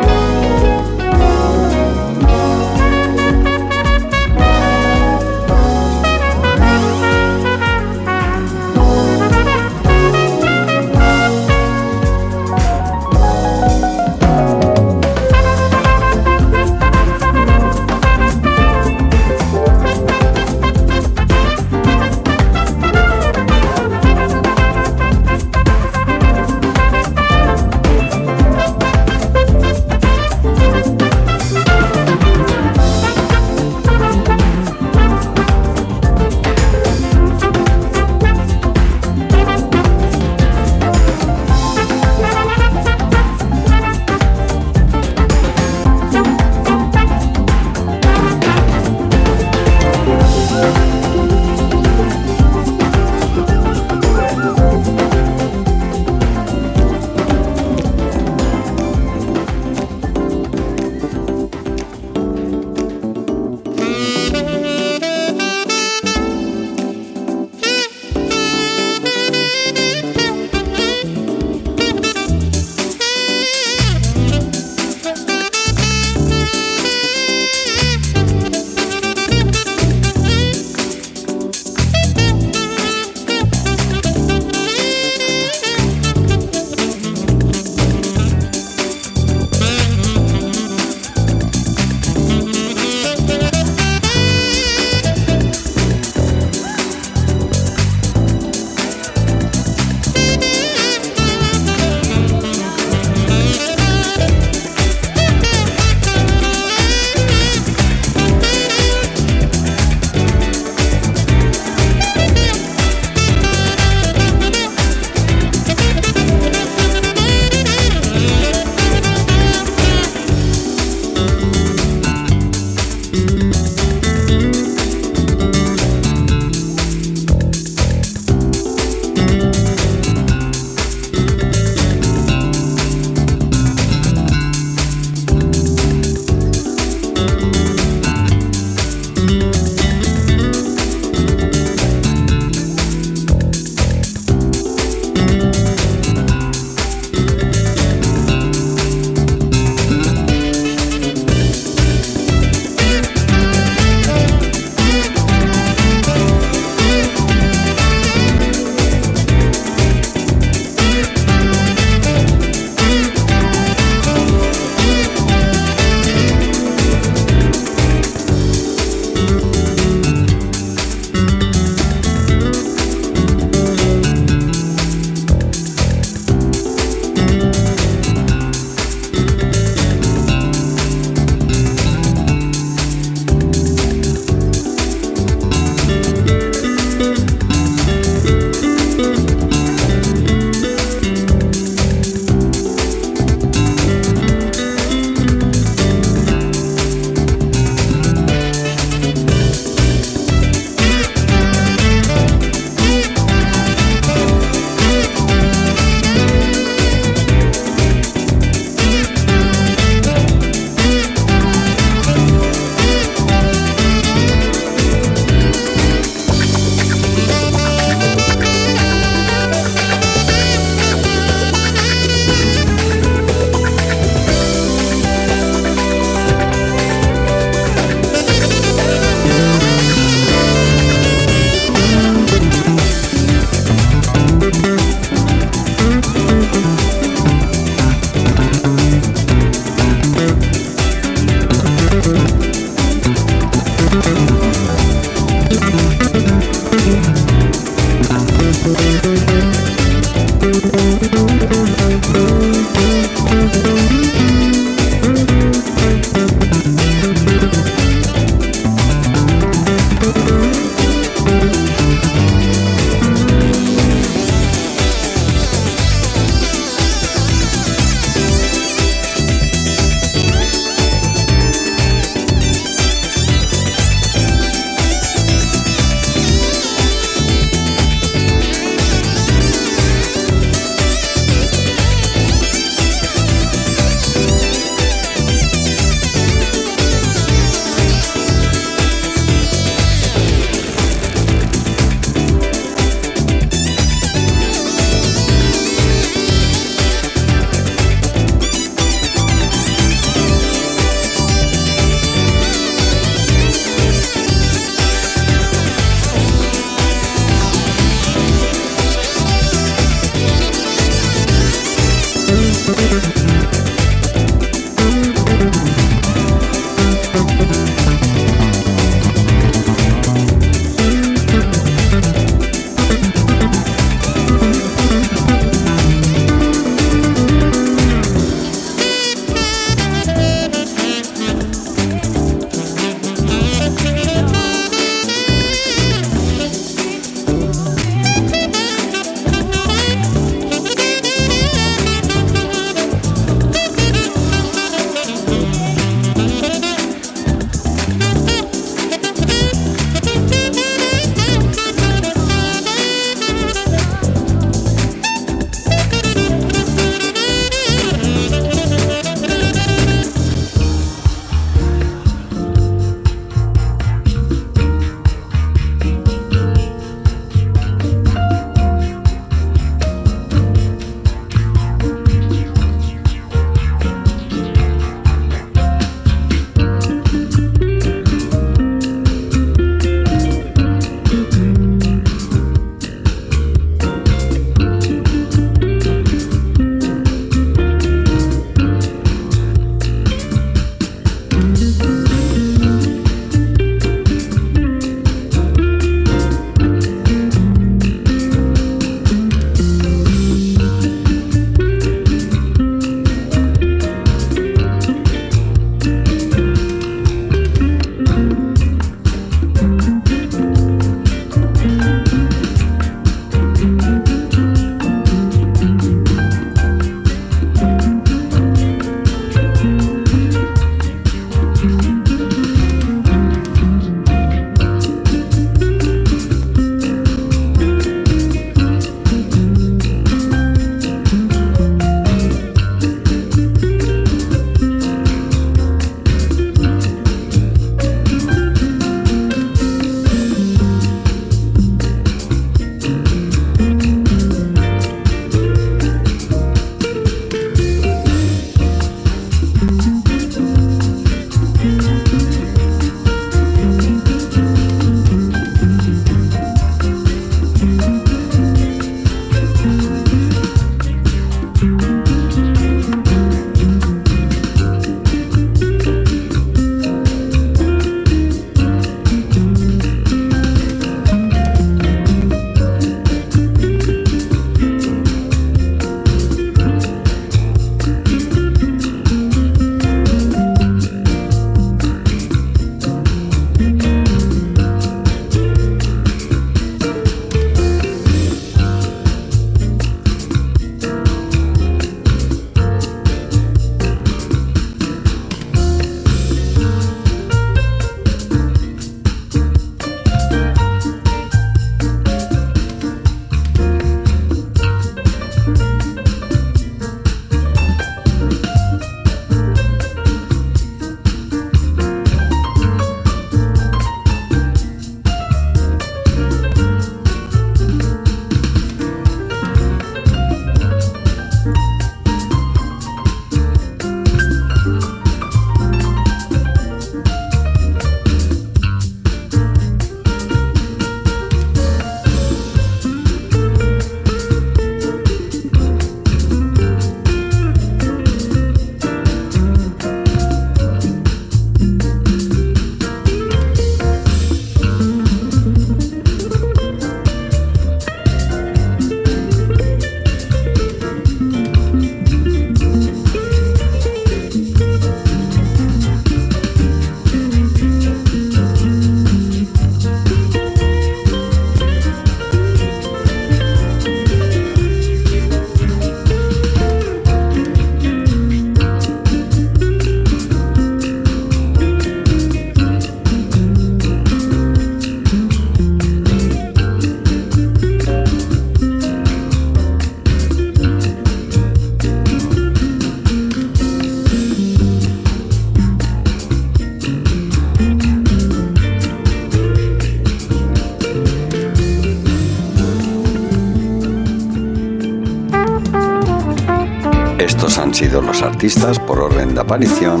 Sido 597.76 598.00
los 598.00 598.22
artistas 598.22 598.78
por 598.78 599.00
orden 599.00 599.34
de 599.34 599.40
aparición 599.42 600.00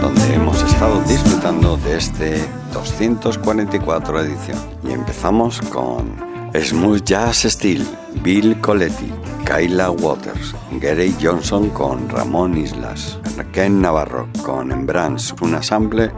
donde 0.00 0.34
hemos 0.34 0.62
estado 0.62 1.02
disfrutando 1.02 1.76
de 1.78 1.96
este 1.96 2.48
244 2.72 4.20
edición. 4.20 4.56
Y 4.84 4.92
empezamos 4.92 5.60
con 5.62 6.14
Smooth 6.54 7.02
Jazz 7.02 7.38
Steel, 7.38 7.84
Bill 8.22 8.60
Coletti, 8.60 9.12
Kyla 9.44 9.90
Waters, 9.90 10.54
Gary 10.80 11.12
Johnson 11.20 11.70
con 11.70 12.08
Ramón 12.08 12.56
Islas, 12.56 13.18
Ken 13.50 13.82
Navarro 13.82 14.28
con 14.44 14.70
Embrance, 14.70 15.34
una 15.40 15.60
sample 15.60 16.12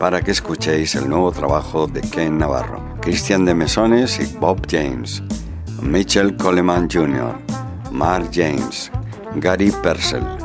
para 0.00 0.20
que 0.20 0.32
escuchéis 0.32 0.96
el 0.96 1.08
nuevo 1.08 1.30
trabajo 1.30 1.86
de 1.86 2.00
Ken 2.00 2.38
Navarro, 2.38 2.82
Christian 3.02 3.44
de 3.44 3.54
Mesones 3.54 4.18
y 4.18 4.36
Bob 4.38 4.66
James, 4.68 5.22
Mitchell 5.80 6.36
Coleman 6.36 6.88
Jr., 6.90 7.38
Mark 7.92 8.30
James, 8.32 8.90
Gary 9.36 9.70
Purcell, 9.70 10.39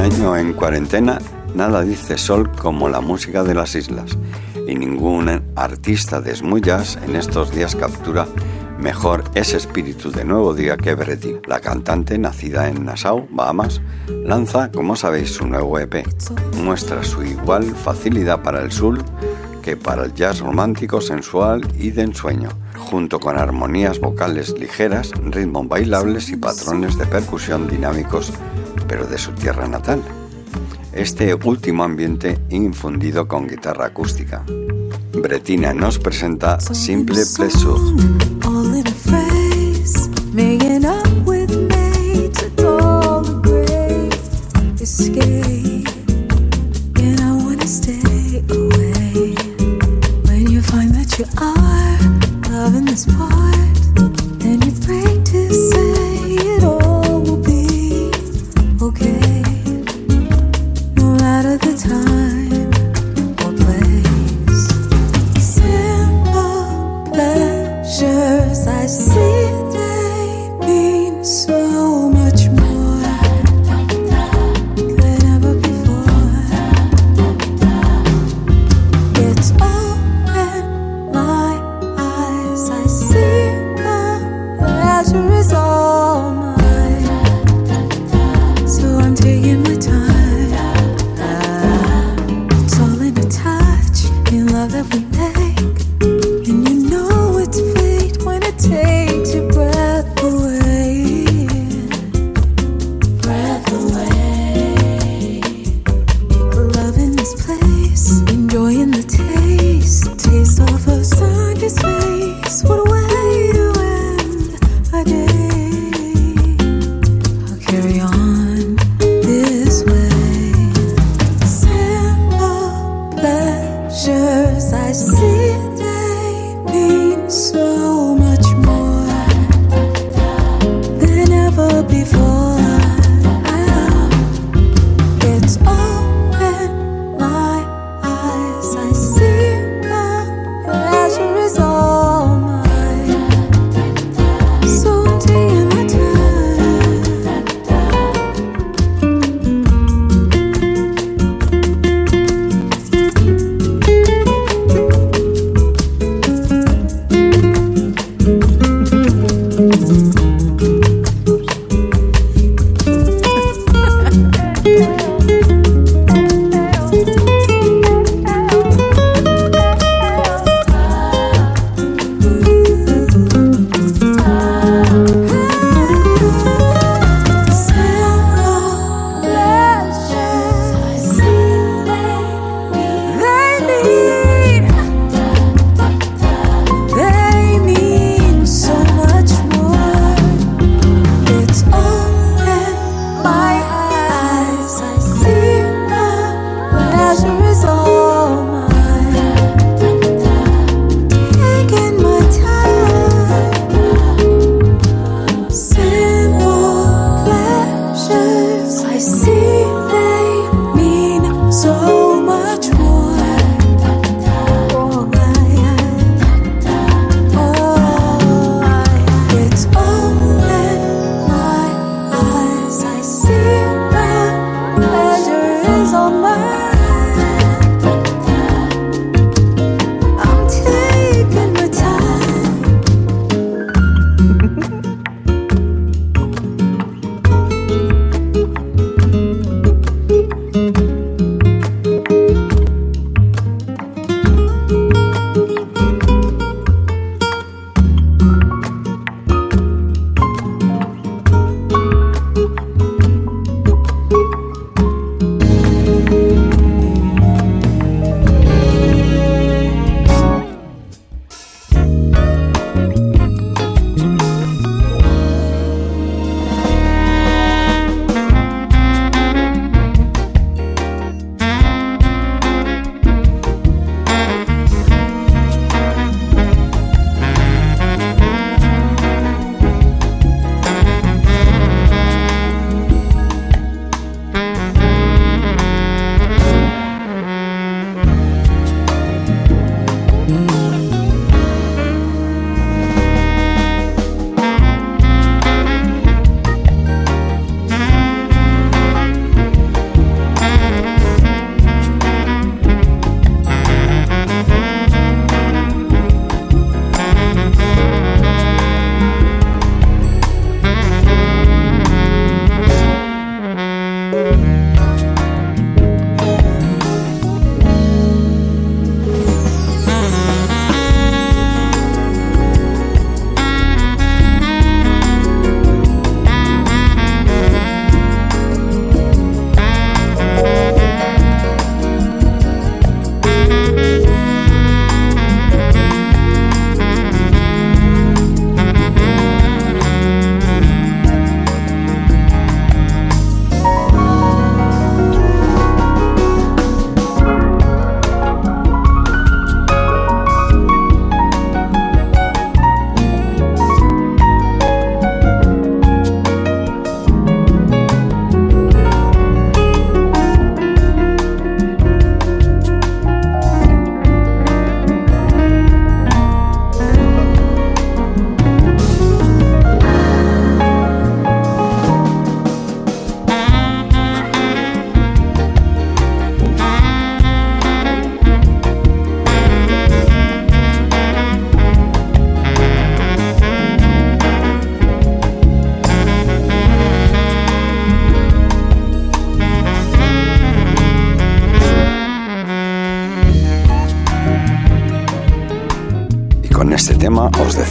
año 0.05 0.37
en 0.37 0.53
cuarentena, 0.53 1.17
nada 1.55 1.81
dice 1.81 2.19
Sol 2.19 2.51
como 2.51 2.89
la 2.89 3.01
música 3.01 3.43
de 3.43 3.55
las 3.55 3.73
islas, 3.73 4.15
y 4.67 4.75
ningún 4.75 5.41
artista 5.55 6.21
de 6.21 6.35
smooth 6.35 6.67
en 7.03 7.15
estos 7.15 7.51
días 7.51 7.75
captura 7.75 8.27
mejor 8.79 9.23
ese 9.33 9.57
espíritu 9.57 10.11
de 10.11 10.23
nuevo 10.23 10.53
día 10.53 10.77
que 10.77 10.93
Bretti. 10.93 11.37
La 11.47 11.59
cantante, 11.59 12.19
nacida 12.19 12.69
en 12.69 12.85
Nassau, 12.85 13.27
Bahamas, 13.31 13.81
lanza, 14.07 14.71
como 14.71 14.95
sabéis, 14.95 15.31
su 15.31 15.47
nuevo 15.47 15.79
EP. 15.79 16.05
Muestra 16.63 17.03
su 17.03 17.23
igual 17.23 17.63
facilidad 17.63 18.43
para 18.43 18.61
el 18.61 18.71
soul 18.71 19.03
que 19.63 19.75
para 19.75 20.05
el 20.05 20.13
jazz 20.13 20.39
romántico, 20.39 21.01
sensual 21.01 21.67
y 21.79 21.89
de 21.89 22.03
ensueño, 22.03 22.49
junto 22.77 23.19
con 23.19 23.39
armonías 23.39 23.99
vocales 23.99 24.53
ligeras, 24.59 25.11
ritmos 25.23 25.67
bailables 25.67 26.29
y 26.29 26.37
patrones 26.37 26.95
de 26.99 27.07
percusión 27.07 27.67
dinámicos 27.67 28.31
pero 28.87 29.05
de 29.05 29.17
su 29.17 29.31
tierra 29.31 29.67
natal. 29.67 30.01
este 30.93 31.33
último 31.33 31.83
ambiente 31.83 32.39
infundido 32.49 33.27
con 33.27 33.47
guitarra 33.47 33.87
acústica. 33.87 34.45
Bretina 35.21 35.73
nos 35.73 35.99
presenta 35.99 36.59
Simple 36.59 37.23
Pleasure. 37.35 37.79